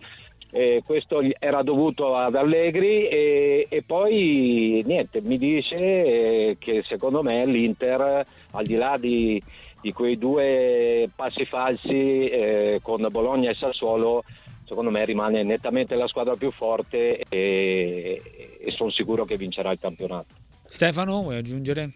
eh, 0.52 0.82
questo 0.86 1.22
era 1.40 1.62
dovuto 1.62 2.16
ad 2.16 2.36
Allegri 2.36 3.08
e, 3.08 3.68
e 3.70 3.84
poi 3.84 4.82
niente, 4.86 5.22
mi 5.22 5.38
dice 5.38 5.76
eh, 5.76 6.58
che 6.60 6.84
secondo 6.88 7.22
me 7.22 7.46
l'Inter 7.46 8.26
al 8.52 8.66
di 8.66 8.76
là 8.76 8.98
di, 8.98 9.42
di 9.82 9.92
quei 9.92 10.18
due 10.18 11.10
passi 11.16 11.46
falsi 11.46 12.28
eh, 12.28 12.80
con 12.82 13.06
Bologna 13.10 13.50
e 13.50 13.56
Sassuolo 13.56 14.24
secondo 14.66 14.92
me 14.92 15.06
rimane 15.06 15.44
nettamente 15.44 15.96
la 15.96 16.08
squadra 16.08 16.36
più 16.36 16.52
forte 16.52 17.20
e, 17.30 18.22
e 18.60 18.72
sono 18.72 18.92
sicuro 18.92 19.24
che 19.26 19.38
vincerà 19.38 19.72
il 19.72 19.80
campionato. 19.80 20.28
Stefano, 20.66 21.22
vuoi 21.22 21.38
aggiungere? 21.38 21.94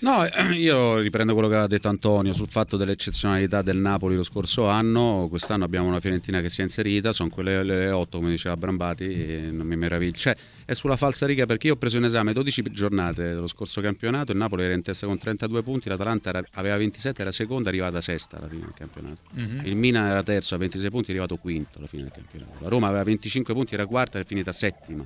No, 0.00 0.24
eh, 0.24 0.52
io 0.52 0.98
riprendo 0.98 1.32
quello 1.32 1.48
che 1.48 1.56
ha 1.56 1.66
detto 1.66 1.88
Antonio 1.88 2.32
sul 2.32 2.46
fatto 2.48 2.76
dell'eccezionalità 2.76 3.62
del 3.62 3.78
Napoli 3.78 4.14
lo 4.14 4.22
scorso 4.22 4.68
anno. 4.68 5.26
Quest'anno 5.28 5.64
abbiamo 5.64 5.88
una 5.88 5.98
Fiorentina 5.98 6.40
che 6.40 6.48
si 6.48 6.60
è 6.60 6.64
inserita, 6.64 7.12
sono 7.12 7.30
quelle 7.30 7.64
le 7.64 7.90
8, 7.90 8.18
come 8.18 8.30
diceva 8.30 8.56
Brambati, 8.56 9.04
e 9.04 9.48
non 9.50 9.66
mi 9.66 9.76
meraviglia. 9.76 10.16
Cioè, 10.16 10.36
è 10.64 10.72
sulla 10.74 10.96
falsa 10.96 11.26
riga 11.26 11.46
perché 11.46 11.66
io 11.66 11.72
ho 11.72 11.76
preso 11.76 11.96
in 11.96 12.04
esame 12.04 12.32
12 12.32 12.70
giornate 12.70 13.22
dello 13.30 13.48
scorso 13.48 13.80
campionato. 13.80 14.30
Il 14.30 14.38
Napoli 14.38 14.62
era 14.62 14.74
in 14.74 14.82
testa 14.82 15.06
con 15.06 15.18
32 15.18 15.62
punti, 15.62 15.88
l'Atalanta 15.88 16.28
era, 16.28 16.44
aveva 16.52 16.76
27, 16.76 17.20
era 17.20 17.32
seconda, 17.32 17.68
arrivata 17.68 18.00
sesta 18.00 18.36
alla 18.36 18.48
fine 18.48 18.62
del 18.62 18.74
campionato. 18.74 19.22
Mhm. 19.32 19.62
Il 19.64 19.74
Milan 19.74 20.06
era 20.06 20.22
terzo 20.22 20.54
a 20.54 20.58
26 20.58 20.90
punti, 20.90 21.08
è 21.08 21.10
arrivato 21.10 21.36
quinto 21.36 21.78
alla 21.78 21.88
fine 21.88 22.04
del 22.04 22.12
campionato. 22.12 22.52
La 22.60 22.68
Roma 22.68 22.86
aveva 22.86 23.02
25 23.02 23.52
punti, 23.52 23.74
era 23.74 23.86
quarta, 23.86 24.20
è 24.20 24.24
finita 24.24 24.52
settima. 24.52 25.04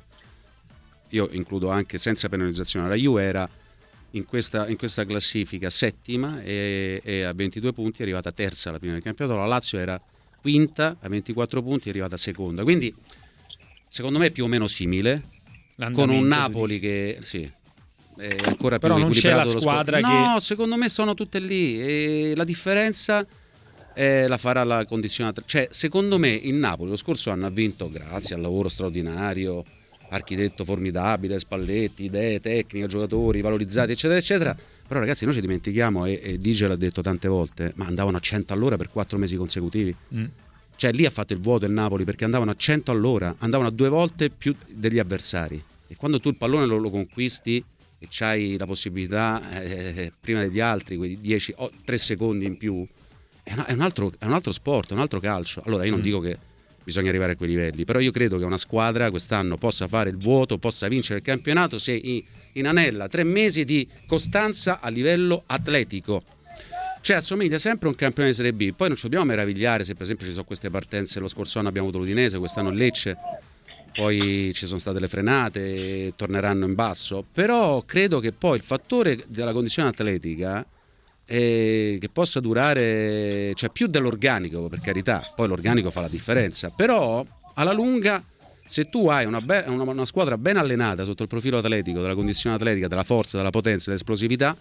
Io 1.09 1.29
includo 1.33 1.71
anche 1.71 1.97
senza 1.97 2.29
penalizzazione. 2.29 2.89
La 2.89 2.95
Juve 2.95 3.23
era 3.23 3.49
in 4.13 4.25
questa, 4.25 4.69
in 4.69 4.77
questa 4.77 5.05
classifica 5.05 5.71
settima 5.71 6.43
e, 6.43 7.01
e 7.05 7.23
a 7.23 7.33
22 7.33 7.73
punti 7.73 8.01
è 8.01 8.03
arrivata 8.03 8.33
terza 8.33 8.69
alla 8.71 8.79
fine 8.79 8.93
del 8.93 9.03
campionato. 9.03 9.39
La 9.39 9.47
Lazio 9.47 9.79
era 9.79 10.01
quinta 10.41 10.97
a 11.01 11.09
24 11.09 11.63
punti, 11.63 11.87
è 11.87 11.91
arrivata 11.91 12.17
seconda. 12.17 12.63
Quindi 12.63 12.95
secondo 13.89 14.19
me 14.19 14.27
è 14.27 14.31
più 14.31 14.45
o 14.45 14.49
meno 14.49 14.67
simile, 14.67 15.23
con 15.93 16.11
un 16.11 16.27
Napoli 16.27 16.79
che 16.79 17.19
sì, 17.23 17.51
è 18.17 18.37
ancora 18.45 18.79
Però 18.79 18.95
più 18.95 19.05
non 19.05 19.13
c'è 19.13 19.35
la 19.35 19.45
squadra 19.45 19.97
che- 19.99 20.03
No, 20.03 20.39
secondo 20.41 20.77
me 20.77 20.89
sono 20.89 21.15
tutte 21.15 21.39
lì 21.39 21.81
e 21.81 22.33
la 22.37 22.45
differenza 22.45 23.27
eh, 23.95 24.27
la 24.29 24.39
farà 24.39 24.65
la 24.65 24.85
condizionata. 24.85 25.43
Cioè, 25.45 25.69
secondo 25.71 26.19
me 26.19 26.31
il 26.31 26.55
Napoli 26.55 26.91
lo 26.91 26.97
scorso 26.97 27.31
anno 27.31 27.47
ha 27.47 27.51
vinto 27.51 27.91
grazie 27.91 28.35
al 28.35 28.41
lavoro 28.41 28.69
straordinario, 28.69 29.65
architetto 30.13 30.65
formidabile, 30.65 31.39
Spalletti, 31.39 32.05
idee, 32.05 32.41
tecnica, 32.41 32.87
giocatori 32.87 33.41
valorizzati, 33.41 33.93
eccetera, 33.93 34.19
eccetera. 34.19 34.57
Però 34.87 35.01
ragazzi, 35.01 35.25
noi 35.25 35.35
ci 35.35 35.41
dimentichiamo, 35.41 36.05
e, 36.07 36.21
e 36.23 36.39
Dice 36.39 36.67
l'ha 36.67 36.77
detto 36.77 37.01
tante 37.03 37.29
volte, 37.29 37.73
ma 37.77 37.87
andavano 37.87 38.17
a 38.19 38.21
100 38.21 38.53
all'ora 38.53 38.77
per 38.77 38.91
quattro 38.91 39.19
mesi 39.19 39.37
consecutivi. 39.37 39.95
Mm. 40.15 40.25
Cioè 40.77 40.93
lì 40.93 41.07
ha 41.07 41.11
fatto 41.11 41.33
il 41.33 41.39
vuoto 41.41 41.65
il 41.65 41.73
Napoli 41.73 42.05
perché 42.05 42.25
andavano 42.25 42.51
a 42.51 42.57
100 42.57 42.91
all'ora, 42.91 43.35
andavano 43.39 43.69
a 43.69 43.73
due 43.73 43.89
volte 43.89 44.31
più 44.31 44.55
degli 44.69 44.99
avversari. 44.99 45.63
E 45.87 45.97
quando 45.97 46.21
tu 46.21 46.29
il 46.29 46.37
pallone 46.37 46.67
lo, 46.67 46.77
lo 46.77 46.91
conquisti 46.91 47.63
e 47.99 48.07
c'hai 48.11 48.57
la 48.59 48.67
possibilità 48.67 49.63
eh, 49.63 50.13
prima 50.19 50.41
degli 50.41 50.61
altri, 50.61 50.97
quei 50.97 51.21
10 51.21 51.55
o 51.59 51.71
3 51.85 51.99
secondi 51.99 52.47
in 52.47 52.57
più, 52.57 52.85
è, 53.45 53.53
una- 53.53 53.67
è 53.67 53.73
un 53.73 53.81
altro, 53.81 54.13
è 54.19 54.25
un 54.25 54.33
altro 54.33 54.51
sport, 54.53 54.91
è 54.91 54.95
un 54.95 54.99
altro 55.01 55.21
calcio. 55.21 55.63
Allora 55.65 55.85
io 55.85 55.91
non 55.93 56.01
Mm. 56.01 56.03
dico 56.03 56.21
che 56.21 56.37
bisogna 56.85 57.09
arrivare 57.09 57.33
a 57.33 57.37
quei 57.37 57.49
livelli, 57.49 57.85
però 57.85 57.99
io 57.99 58.11
credo 58.11 58.39
che 58.39 58.45
una 58.45 58.59
squadra 58.59 59.11
quest'anno 59.11 59.57
possa 59.57 59.89
fare 59.89 60.11
il 60.11 60.17
vuoto, 60.17 60.59
possa 60.59 60.89
vincere 60.89 61.19
il 61.19 61.25
campionato 61.25 61.79
se 61.79 61.93
i- 61.93 62.25
inanella 62.53 63.09
tre 63.09 63.25
mesi 63.25 63.65
di 63.65 63.87
costanza 64.07 64.81
a 64.81 64.89
livello 64.89 65.43
atletico. 65.47 66.23
Cioè 67.01 67.17
assomiglia 67.17 67.59
sempre 67.59 67.89
a 67.89 67.91
un 67.91 67.97
campione 67.97 68.29
di 68.29 68.35
Serie 68.35 68.53
B. 68.53 68.73
Poi 68.75 68.87
non 68.87 68.97
ci 68.97 69.03
dobbiamo 69.03 69.25
meravigliare 69.25 69.83
se 69.83 69.95
per 69.95 70.03
esempio 70.03 70.25
ci 70.25 70.33
sono 70.33 70.45
queste 70.45 70.71
partenze. 70.71 71.19
Lo 71.19 71.27
scorso 71.27 71.59
anno 71.59 71.69
abbiamo 71.69 71.89
avuto 71.89 72.01
l'Udinese, 72.01 72.39
quest'anno 72.39 72.71
Lecce, 72.71 73.17
poi 73.93 74.53
ci 74.55 74.67
sono 74.67 74.79
state 74.79 75.01
le 75.01 75.09
frenate, 75.09 76.13
torneranno 76.15 76.65
in 76.65 76.75
basso. 76.75 77.25
Però 77.33 77.83
credo 77.83 78.21
che 78.21 78.31
poi 78.31 78.57
il 78.57 78.63
fattore 78.63 79.25
della 79.27 79.53
condizione 79.53 79.89
atletica 79.89 80.65
eh, 81.35 81.97
che 81.99 82.09
possa 82.11 82.41
durare, 82.41 83.53
cioè 83.55 83.71
più 83.71 83.87
dell'organico, 83.87 84.69
per 84.69 84.81
carità, 84.81 85.33
poi 85.35 85.49
l'organico 85.49 85.91
fa 85.91 86.03
la 86.03 86.09
differenza, 86.09 86.69
però 86.69 87.25
alla 87.55 87.73
lunga 87.73 88.23
se 88.67 88.91
tu 88.91 89.09
hai 89.09 89.25
una, 89.25 89.41
be- 89.41 89.65
una- 89.67 89.83
una 89.85 90.05
squadra 90.05 90.37
ben 90.37 90.59
allenata 90.59 91.05
sotto 91.05 91.23
il 91.23 91.29
profilo 91.29 91.57
atletico, 91.57 92.01
della 92.03 92.15
condizione 92.15 92.57
atletica, 92.57 92.87
della 92.87 93.03
forza, 93.03 93.39
della 93.39 93.49
potenza, 93.51 93.87
dell'esplosività, 93.91 94.55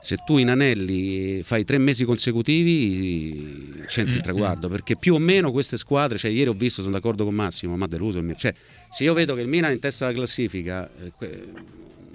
se 0.00 0.16
tu 0.24 0.38
in 0.38 0.48
anelli 0.48 1.42
fai 1.42 1.64
tre 1.64 1.78
mesi 1.78 2.04
consecutivi 2.04 3.82
c'entri 3.86 4.14
il 4.14 4.20
Mm, 4.20 4.24
traguardo 4.24 4.68
perché 4.68 4.96
più 4.96 5.14
o 5.14 5.18
meno 5.18 5.50
queste 5.50 5.76
squadre 5.76 6.16
cioè 6.16 6.30
ieri 6.30 6.48
ho 6.48 6.54
visto 6.54 6.80
sono 6.80 6.94
d'accordo 6.94 7.24
con 7.24 7.34
Massimo 7.34 7.76
ma 7.76 7.86
deluso 7.86 8.16
il 8.16 8.22
Milan 8.24 8.38
cioè 8.38 8.54
se 8.88 9.04
io 9.04 9.12
vedo 9.12 9.34
che 9.34 9.42
il 9.42 9.48
Milan 9.48 9.70
è 9.70 9.74
in 9.74 9.78
testa 9.78 10.06
alla 10.06 10.14
classifica 10.14 10.88
eh, 11.18 11.42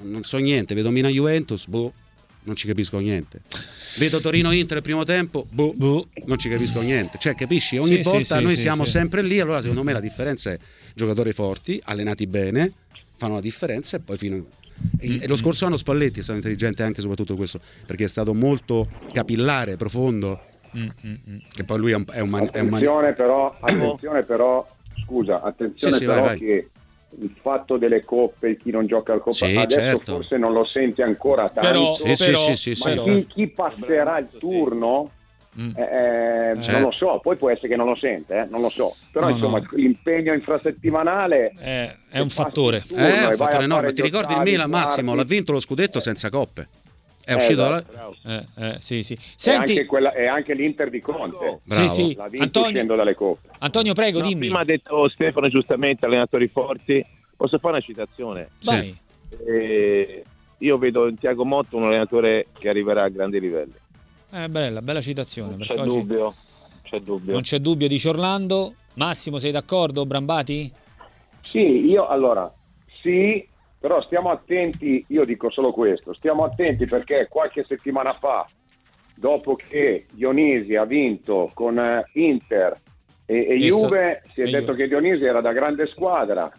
non 0.01 0.23
so 0.23 0.37
niente 0.37 0.73
vedo 0.73 0.89
Milan 0.89 1.11
Juventus 1.11 1.67
boh 1.67 1.93
non 2.45 2.55
ci 2.55 2.67
capisco 2.67 2.97
niente 2.99 3.41
vedo 3.97 4.19
Torino 4.19 4.51
Inter 4.51 4.77
il 4.77 4.83
primo 4.83 5.03
tempo 5.03 5.45
boh, 5.49 5.73
non 6.25 6.37
ci 6.37 6.49
capisco 6.49 6.81
niente 6.81 7.17
cioè 7.19 7.35
capisci 7.35 7.77
ogni 7.77 7.97
Sì, 7.97 8.01
volta 8.01 8.37
sì, 8.37 8.43
noi 8.43 8.55
sì, 8.55 8.61
siamo 8.61 8.85
sì. 8.85 8.91
sempre 8.91 9.21
lì 9.21 9.39
allora 9.39 9.61
secondo 9.61 9.83
me 9.83 9.93
la 9.93 9.99
differenza 9.99 10.51
è 10.51 10.57
giocatori 10.93 11.31
forti 11.33 11.79
allenati 11.85 12.27
bene 12.27 12.71
fanno 13.17 13.35
la 13.35 13.41
differenza 13.41 13.97
e 13.97 13.99
poi 13.99 14.17
fino 14.17 14.45
e, 14.99 15.19
e 15.21 15.27
lo 15.27 15.35
scorso 15.35 15.65
anno 15.65 15.77
Spalletti 15.77 16.19
è 16.19 16.21
stato 16.23 16.37
intelligente 16.37 16.83
anche 16.83 17.01
soprattutto 17.01 17.35
questo 17.35 17.59
perché 17.85 18.03
è 18.05 18.09
stato 18.09 18.33
molto 18.33 18.89
capillare, 19.11 19.77
profondo 19.77 20.41
Mm, 20.75 20.87
mm, 21.07 21.13
mm. 21.29 21.37
che 21.53 21.63
poi 21.63 21.77
lui 21.77 21.91
è 21.91 21.95
un, 21.95 22.03
è 22.11 22.19
un, 22.19 22.27
man- 22.27 22.49
è 22.51 22.59
un 22.59 22.67
man- 22.67 22.81
Attenzione 22.83 23.13
però, 23.13 23.55
attenzione 23.61 24.23
però, 24.23 24.67
scusa, 25.05 25.41
attenzione 25.41 25.93
Sì, 25.93 25.99
sì, 25.99 26.05
però 26.05 26.19
vai, 26.19 26.27
vai. 26.27 26.37
che 26.39 26.69
il 27.19 27.33
fatto 27.41 27.77
delle 27.77 28.03
coppe, 28.03 28.57
chi 28.57 28.71
non 28.71 28.85
gioca 28.87 29.13
al 29.13 29.19
Coppa, 29.19 29.47
Sì, 29.47 29.55
adesso 29.55 29.79
certo. 29.79 30.13
forse 30.15 30.37
non 30.37 30.53
lo 30.53 30.65
senti 30.65 31.01
ancora 31.01 31.49
tanto, 31.49 31.61
Però, 31.61 31.93
Sì, 31.93 32.23
però, 32.25 32.37
sì, 32.37 32.55
sì, 32.55 32.75
sì, 32.75 32.89
ma 32.89 32.95
chi, 33.01 33.27
chi 33.27 33.47
passerà 33.47 34.17
il 34.19 34.29
turno, 34.37 35.11
Mm. 35.57 35.71
eh, 35.77 35.81
eh, 35.81 36.55
Certo. 36.55 36.71
non 36.71 36.81
lo 36.81 36.91
so, 36.91 37.19
poi 37.23 37.37
può 37.37 37.49
essere 37.49 37.69
che 37.69 37.77
non 37.77 37.87
lo 37.87 37.95
sente, 37.95 38.39
eh, 38.39 38.45
non 38.49 38.59
lo 38.59 38.69
so, 38.69 38.97
però 39.09 39.27
No, 39.27 39.31
insomma 39.35 39.59
no. 39.59 39.65
l'impegno 39.71 40.33
infrasettimanale 40.33 41.53
È, 41.57 41.95
è 42.09 42.19
un 42.19 42.29
fattore. 42.29 42.83
turno 42.85 43.05
Eh, 43.05 43.19
è 43.21 43.27
un 43.27 43.35
fattore 43.37 43.63
enorme. 43.63 43.93
Ti 43.93 44.01
ricordi 44.01 44.33
il 44.33 44.41
Milan 44.41 44.69
Massimo? 44.69 45.15
L'ha 45.15 45.23
vinto 45.23 45.53
lo 45.53 45.61
scudetto 45.61 46.01
senza 46.01 46.29
coppe. 46.29 46.67
È 47.25 47.31
Eh, 47.31 47.35
uscito 47.35 47.63
esatto. 47.65 48.13
dalla... 48.21 48.45
Eh, 48.57 48.65
eh, 48.67 48.75
sì, 48.81 49.01
sì. 49.01 49.13
E 49.13 49.17
Senti, 49.35 49.71
anche, 49.71 49.85
quella- 49.85 50.13
e 50.13 50.27
anche 50.27 50.53
l'Inter 50.53 50.91
di 50.91 51.01
Conte, 51.01 51.59
Bravo. 51.63 51.89
sì, 51.89 51.89
sì. 51.89 52.03
vinto 52.05 52.37
Antonio, 52.43 52.67
uscendo 52.69 52.95
dalle 52.95 53.15
coppe. 53.15 53.49
Antonio, 53.59 53.93
prego, 53.93 54.19
No, 54.19 54.27
dimmi. 54.27 54.39
prima 54.41 54.59
ha 54.59 54.63
detto 54.65 55.09
Stefano 55.09 55.49
giustamente 55.49 56.05
allenatori 56.05 56.47
forti. 56.47 57.03
Posso 57.35 57.57
fare 57.57 57.73
una 57.73 57.83
citazione? 57.83 58.49
Sì. 58.59 58.95
Eh, 59.47 60.23
io 60.59 60.77
vedo 60.77 61.07
in 61.07 61.17
Tiago 61.17 61.43
Motto 61.45 61.75
un 61.77 61.85
allenatore 61.85 62.45
che 62.59 62.69
arriverà 62.69 63.03
a 63.03 63.09
grandi 63.09 63.39
livelli. 63.39 63.73
Eh, 64.31 64.47
bella, 64.47 64.81
bella 64.83 65.01
citazione. 65.01 65.55
Non 65.57 65.65
c'è 65.65 65.73
oggi 65.79 65.87
dubbio, 65.87 66.35
c'è 66.83 66.99
dubbio. 66.99 67.33
Non 67.33 67.41
c'è 67.41 67.57
dubbio, 67.59 67.87
dice 67.87 68.09
Orlando. 68.09 68.75
Massimo, 68.93 69.39
sei 69.39 69.51
d'accordo, 69.51 70.05
Brambati? 70.05 70.71
Sì, 71.51 71.85
io 71.87 72.07
allora, 72.07 72.53
sì, 73.01 73.45
però 73.85 74.01
stiamo 74.01 74.31
attenti, 74.31 75.05
io 75.09 75.25
dico 75.25 75.51
solo 75.51 75.71
questo, 75.71 76.11
stiamo 76.15 76.43
attenti 76.43 76.87
perché 76.87 77.27
qualche 77.29 77.63
settimana 77.65 78.13
fa, 78.13 78.43
dopo 79.15 79.53
che 79.53 80.07
Dionisi 80.09 80.75
ha 80.75 80.85
vinto 80.85 81.51
con 81.53 81.77
eh, 81.77 82.03
Inter 82.13 82.75
e, 83.27 83.45
e 83.47 83.57
Juve, 83.57 84.23
si 84.33 84.41
è 84.41 84.45
e 84.45 84.49
detto 84.49 84.71
Juve. 84.71 84.77
che 84.77 84.87
Dionisi 84.87 85.23
era 85.25 85.39
da 85.39 85.51
grande 85.51 85.85
squadra. 85.85 86.51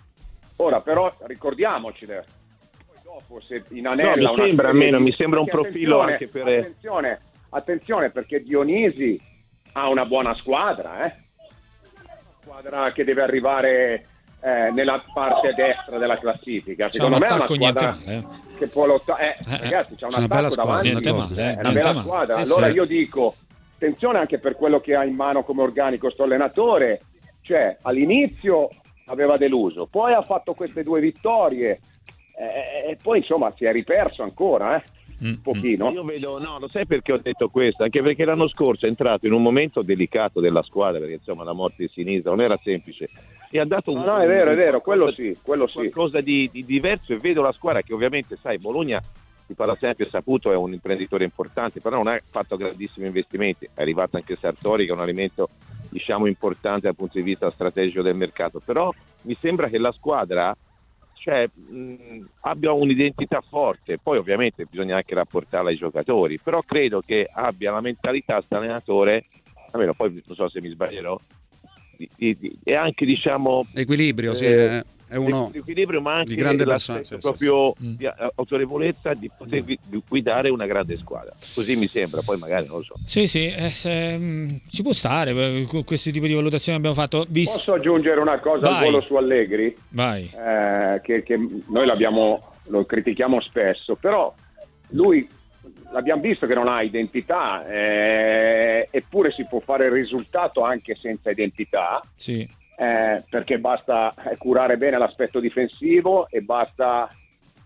Ora 0.59 0.81
però 0.83 1.13
ricordiamoci, 1.23 2.07
poi 2.07 2.23
dopo 3.03 3.41
se 3.41 3.65
inanella 3.71 4.13
No, 4.15 4.15
mi 4.15 4.25
una 4.37 4.45
sembra, 4.45 4.69
almeno, 4.69 5.01
mi 5.01 5.13
sembra 5.13 5.41
un 5.41 5.47
profilo 5.47 6.03
attenzione, 6.03 6.13
anche 6.13 6.29
per- 6.29 6.59
Attenzione, 6.61 7.21
attenzione 7.49 8.11
perché 8.11 8.41
Dionisi 8.41 9.21
ha 9.73 9.89
una 9.89 10.05
buona 10.07 10.33
squadra, 10.37 11.07
eh? 11.07 11.25
squadra 12.41 12.93
che 12.93 13.03
deve 13.03 13.23
arrivare 13.23 14.05
eh, 14.41 14.71
nella 14.71 15.03
parte 15.13 15.53
destra 15.55 15.99
della 15.99 16.19
classifica. 16.19 16.91
Secondo 16.91 17.19
me 17.19 17.27
è 17.27 17.33
una 17.33 17.45
attacco 17.45 17.55
squadra 17.55 17.91
niente 18.01 18.11
male. 18.15 18.45
eh. 18.53 18.57
che 18.59 18.67
può 18.69 18.87
lottare. 18.87 19.37
Eh, 19.39 19.53
Eh, 19.55 19.59
ragazzi, 19.63 19.95
c'è 19.97 20.05
un 20.05 20.11
c'è 20.11 20.19
una 20.19 20.27
bella 20.29 20.47
attacco 20.49 20.63
squadra, 20.69 21.01
davanti. 21.01 21.35
male, 21.35 21.43
eh, 21.51 21.55
è 21.57 21.61
una 21.61 21.73
bella 21.73 21.93
male. 21.93 22.01
squadra. 22.07 22.37
Allora 22.37 22.69
sì. 22.69 22.75
io 22.75 22.85
dico, 22.85 23.35
attenzione 23.75 24.19
anche 24.19 24.39
per 24.39 24.57
quello 24.57 24.81
che 24.81 24.95
ha 24.95 25.05
in 25.05 25.15
mano 25.15 25.43
come 25.43 25.63
organico 25.63 26.11
sto 26.11 26.23
allenatore. 26.25 27.01
Cioè, 27.43 27.77
all'inizio 27.83 28.69
aveva 29.07 29.37
deluso, 29.37 29.87
poi 29.87 30.13
ha 30.15 30.23
fatto 30.23 30.53
queste 30.55 30.83
due 30.83 30.99
vittorie 31.01 31.79
eh, 32.37 32.91
e 32.91 32.99
poi 33.01 33.19
insomma 33.19 33.53
si 33.57 33.65
è 33.65 33.73
riperso 33.73 34.23
ancora, 34.23 34.77
eh, 34.77 34.95
Mm, 35.25 35.29
un 35.29 35.41
pochino. 35.41 35.91
Io 35.93 36.05
vedo, 36.05 36.39
no, 36.39 36.59
lo 36.59 36.69
sai 36.69 36.85
perché 36.85 37.11
ho 37.11 37.17
detto 37.17 37.49
questo? 37.49 37.83
Anche 37.83 38.03
perché 38.03 38.27
l'anno 38.27 38.49
scorso 38.49 38.85
è 38.85 38.89
entrato 38.91 39.27
in 39.27 39.33
un 39.33 39.41
momento 39.41 39.81
delicato 39.81 40.41
della 40.41 40.63
squadra, 40.63 40.99
perché 40.99 41.15
insomma 41.15 41.43
la 41.43 41.55
morte 41.55 41.77
di 41.85 41.89
sinistra 41.89 42.33
non 42.33 42.43
era 42.43 42.59
semplice. 42.63 43.09
E 43.51 43.61
ha 43.61 43.65
dato 43.65 43.93
un, 43.93 44.03
No, 44.03 44.19
è 44.19 44.27
vero, 44.27 44.51
è 44.51 44.55
vero, 44.57 44.81
quello 44.81 45.13
sì, 45.13 45.37
quello 45.43 45.67
sì. 45.67 45.75
qualcosa 45.75 46.21
di, 46.21 46.49
di 46.53 46.65
diverso 46.65 47.13
e 47.13 47.19
vedo 47.19 47.43
la 47.43 47.53
squadra 47.53 47.83
che 47.83 47.95
ovviamente, 47.95 48.37
sai, 48.37 48.59
Bologna 48.59 49.01
si 49.47 49.55
parla 49.55 49.77
sempre, 49.79 50.07
è 50.07 50.09
saputo, 50.09 50.51
è 50.51 50.57
un 50.57 50.73
imprenditore 50.73 51.25
importante, 51.25 51.81
però 51.81 51.97
non 51.97 52.09
ha 52.09 52.19
fatto 52.29 52.57
grandissimi 52.57 53.07
investimenti. 53.07 53.69
È 53.73 53.81
arrivato 53.81 54.17
anche 54.17 54.37
Sartori 54.37 54.85
che 54.85 54.91
è 54.91 54.95
un 54.95 55.01
alimento 55.01 55.49
diciamo 55.89 56.27
importante 56.27 56.87
dal 56.87 56.97
punto 56.97 57.19
di 57.19 57.23
vista 57.23 57.51
strategico 57.51 58.03
del 58.03 58.17
mercato, 58.17 58.61
però 58.65 58.93
mi 59.23 59.37
sembra 59.41 59.69
che 59.69 59.79
la 59.79 59.93
squadra 59.93 60.55
cioè, 61.15 61.49
mh, 61.53 62.25
abbia 62.43 62.73
un'identità 62.73 63.41
forte, 63.41 63.99
poi 63.99 64.19
ovviamente 64.19 64.65
bisogna 64.65 64.97
anche 64.97 65.15
rapportarla 65.15 65.71
ai 65.71 65.77
giocatori, 65.77 66.39
però 66.39 66.63
credo 66.63 67.01
che 67.01 67.29
abbia 67.31 67.73
la 67.73 67.81
mentalità 67.81 68.41
sta 68.43 68.59
allenatore, 68.59 69.27
almeno 69.73 69.93
poi 69.95 70.23
non 70.25 70.37
so 70.37 70.49
se 70.49 70.61
mi 70.61 70.69
sbaglierò, 70.69 71.19
e 72.19 72.75
anche 72.75 73.05
diciamo 73.05 73.67
Equilibrio, 73.75 74.35
sì. 74.35 74.45
Eh, 74.45 74.77
eh. 74.77 74.85
È 75.09 75.15
uno 75.15 75.51
di 75.53 75.59
equilibrio, 75.59 76.01
ma 76.01 76.17
anche 76.17 76.35
di 76.35 76.41
grande 76.41 76.65
persona, 76.65 77.01
sì, 77.05 77.17
proprio 77.19 77.73
sì. 77.79 77.95
di 77.97 78.07
a- 78.07 78.33
autorevolezza 78.35 79.15
di 79.15 79.31
poter 79.37 79.63
guidare 80.09 80.49
una 80.49 80.67
grande 80.67 80.97
squadra. 80.97 81.33
Così 81.55 81.77
mi 81.77 81.87
sembra, 81.87 82.23
poi 82.23 82.37
magari 82.39 82.67
non 82.67 82.79
lo 82.79 82.83
so. 82.83 82.95
Sì, 83.05 83.29
sì, 83.29 83.47
eh, 83.47 83.71
se- 83.71 84.19
mh, 84.19 84.63
ci 84.69 84.83
può 84.83 84.93
stare 84.93 85.31
eh, 85.31 85.65
con 85.69 85.85
questi 85.85 86.11
tipi 86.11 86.27
di 86.27 86.35
valutazioni 86.35 86.81
che 86.81 86.89
abbiamo 86.89 87.01
fatto. 87.01 87.25
Visto... 87.29 87.57
Posso 87.57 87.75
aggiungere 87.75 88.19
una 88.21 88.41
cosa 88.41 88.69
Vai. 88.69 88.79
al 88.79 88.85
volo 88.85 89.01
su 89.01 89.15
Allegri? 89.15 89.77
Vai. 89.91 90.25
Eh, 90.25 91.01
che, 91.05 91.23
che 91.23 91.39
noi 91.69 91.87
l'abbiamo, 91.87 92.55
lo 92.65 92.85
critichiamo 92.85 93.41
spesso, 93.41 93.95
però 93.95 94.35
lui 94.89 95.29
l'abbiamo 95.91 96.23
visto 96.23 96.47
che 96.47 96.55
non 96.55 96.69
ha 96.69 96.83
identità, 96.83 97.67
eh, 97.67 98.89
eppure 98.91 99.31
si 99.31 99.45
può 99.47 99.61
fare 99.61 99.87
il 99.87 99.93
risultato 99.93 100.63
anche 100.63 100.95
senza 100.95 101.31
identità. 101.31 102.03
Sì. 102.17 102.49
eh, 102.79 103.25
perché 103.29 103.59
basta 103.59 104.13
curare 104.37 104.77
bene 104.77 104.99
l'aspetto 104.99 105.41
difensivo 105.41 106.29
e 106.29 106.43
basta 106.43 107.09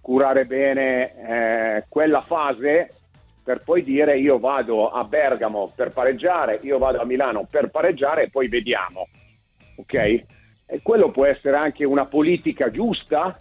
curare 0.01 0.47
bene 0.47 1.79
eh, 1.79 1.85
quella 1.89 2.21
fase 2.23 2.95
per 3.43 3.63
poi 3.63 3.83
dire 3.83 4.19
io 4.19 4.39
vado 4.39 4.91
a 4.91 5.03
Bergamo 5.05 5.73
per 5.75 5.91
pareggiare, 5.91 6.61
io 6.63 6.79
vado 6.79 7.01
a 7.01 7.05
Milano 7.05 7.47
per 7.51 7.71
pareggiare 7.71 8.25
e 8.25 8.31
poi 8.31 8.49
vediamo. 8.49 9.09
Ok? 9.77 9.95
E 9.95 10.81
quello 10.83 11.11
può 11.11 11.27
essere 11.27 11.57
anche 11.57 11.85
una 11.85 12.07
politica 12.07 12.71
giusta 12.71 13.37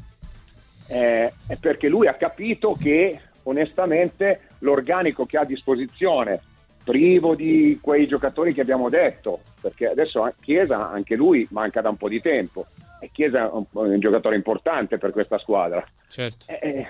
eh, 0.87 1.31
perché 1.59 1.87
lui 1.87 2.07
ha 2.07 2.15
capito 2.15 2.73
che 2.73 3.19
onestamente 3.43 4.41
l'organico 4.59 5.25
che 5.25 5.37
ha 5.37 5.41
a 5.41 5.45
disposizione, 5.45 6.41
privo 6.83 7.35
di 7.35 7.77
quei 7.81 8.07
giocatori 8.07 8.53
che 8.53 8.61
abbiamo 8.61 8.89
detto, 8.89 9.41
perché 9.61 9.87
adesso 9.87 10.25
eh, 10.27 10.33
Chiesa 10.39 10.89
anche 10.89 11.15
lui 11.15 11.47
manca 11.51 11.81
da 11.81 11.89
un 11.89 11.97
po' 11.97 12.09
di 12.09 12.21
tempo 12.21 12.65
e 12.99 13.09
Chiesa 13.11 13.45
è 13.45 13.49
un, 13.51 13.65
un 13.71 13.99
giocatore 13.99 14.35
importante 14.35 14.97
per 14.97 15.11
questa 15.11 15.37
squadra. 15.37 15.85
Certo. 16.07 16.45
Eh, 16.47 16.87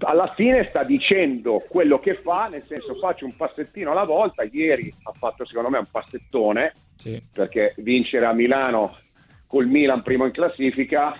alla 0.00 0.32
fine 0.34 0.66
sta 0.68 0.84
dicendo 0.84 1.64
quello 1.68 1.98
che 1.98 2.14
fa, 2.14 2.48
nel 2.48 2.64
senso 2.68 2.94
faccio 2.94 3.24
un 3.24 3.34
passettino 3.34 3.90
alla 3.90 4.04
volta, 4.04 4.44
ieri 4.44 4.92
ha 5.04 5.12
fatto 5.12 5.44
secondo 5.44 5.70
me 5.70 5.78
un 5.78 5.88
passettone 5.90 6.74
Sì. 6.96 7.20
perché 7.32 7.74
vincere 7.78 8.26
a 8.26 8.32
Milano 8.32 8.98
col 9.46 9.66
Milan 9.66 10.02
primo 10.02 10.26
in 10.26 10.32
classifica, 10.32 11.12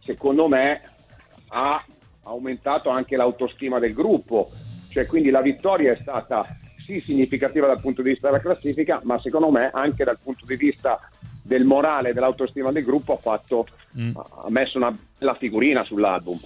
secondo 0.00 0.48
me 0.48 0.80
ha 1.48 1.84
aumentato 2.22 2.88
anche 2.88 3.16
l'autostima 3.16 3.78
del 3.78 3.92
gruppo, 3.92 4.50
cioè 4.98 5.06
quindi 5.06 5.30
la 5.30 5.40
vittoria 5.42 5.92
è 5.92 5.98
stata 6.00 6.44
sì 6.84 7.00
significativa 7.06 7.66
dal 7.68 7.80
punto 7.80 8.02
di 8.02 8.10
vista 8.10 8.26
della 8.28 8.40
classifica, 8.40 9.00
ma 9.04 9.20
secondo 9.20 9.48
me 9.50 9.70
anche 9.72 10.02
dal 10.02 10.18
punto 10.20 10.44
di 10.44 10.56
vista 10.56 10.98
del 11.40 11.64
morale 11.64 12.08
e 12.10 12.12
dell'autostima 12.14 12.72
del 12.72 12.82
gruppo 12.84 13.12
ha 13.14 13.18
fatto 13.18 13.66
Mm. 13.98 14.14
ha 14.16 14.50
messo 14.50 14.76
una 14.76 14.94
bella 15.18 15.34
figurina 15.34 15.82
sull'album. 15.82 16.38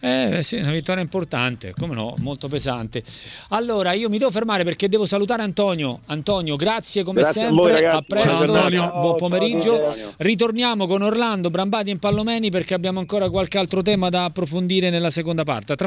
Eh 0.00 0.42
sì, 0.44 0.56
una 0.58 0.70
vittoria 0.70 1.02
importante, 1.02 1.72
come 1.76 1.94
no, 1.94 2.14
molto 2.20 2.46
pesante. 2.46 3.02
Allora, 3.48 3.92
io 3.94 4.08
mi 4.08 4.16
devo 4.18 4.30
fermare 4.30 4.62
perché 4.62 4.88
devo 4.88 5.04
salutare 5.04 5.42
Antonio. 5.42 6.00
Antonio, 6.06 6.54
grazie 6.54 7.02
come 7.02 7.22
Grazie 7.22 7.42
a 7.42 7.44
sempre. 7.46 7.62
voi, 7.62 7.72
ragazzi. 7.72 8.04
presto, 8.06 8.28
Ciao, 8.28 8.42
Antonio. 8.42 8.90
buon 9.00 9.16
pomeriggio. 9.16 9.74
Antonio. 9.84 10.12
Ritorniamo 10.18 10.86
con 10.86 11.02
Orlando, 11.02 11.50
Brambati 11.50 11.90
e 11.90 11.96
Pallomeni 11.98 12.48
perché 12.50 12.74
abbiamo 12.74 13.00
ancora 13.00 13.28
qualche 13.28 13.58
altro 13.58 13.82
tema 13.82 14.08
da 14.08 14.24
approfondire 14.24 14.88
nella 14.90 15.10
seconda 15.10 15.42
parte. 15.42 15.72
A 15.72 15.76
Tra 15.76 15.86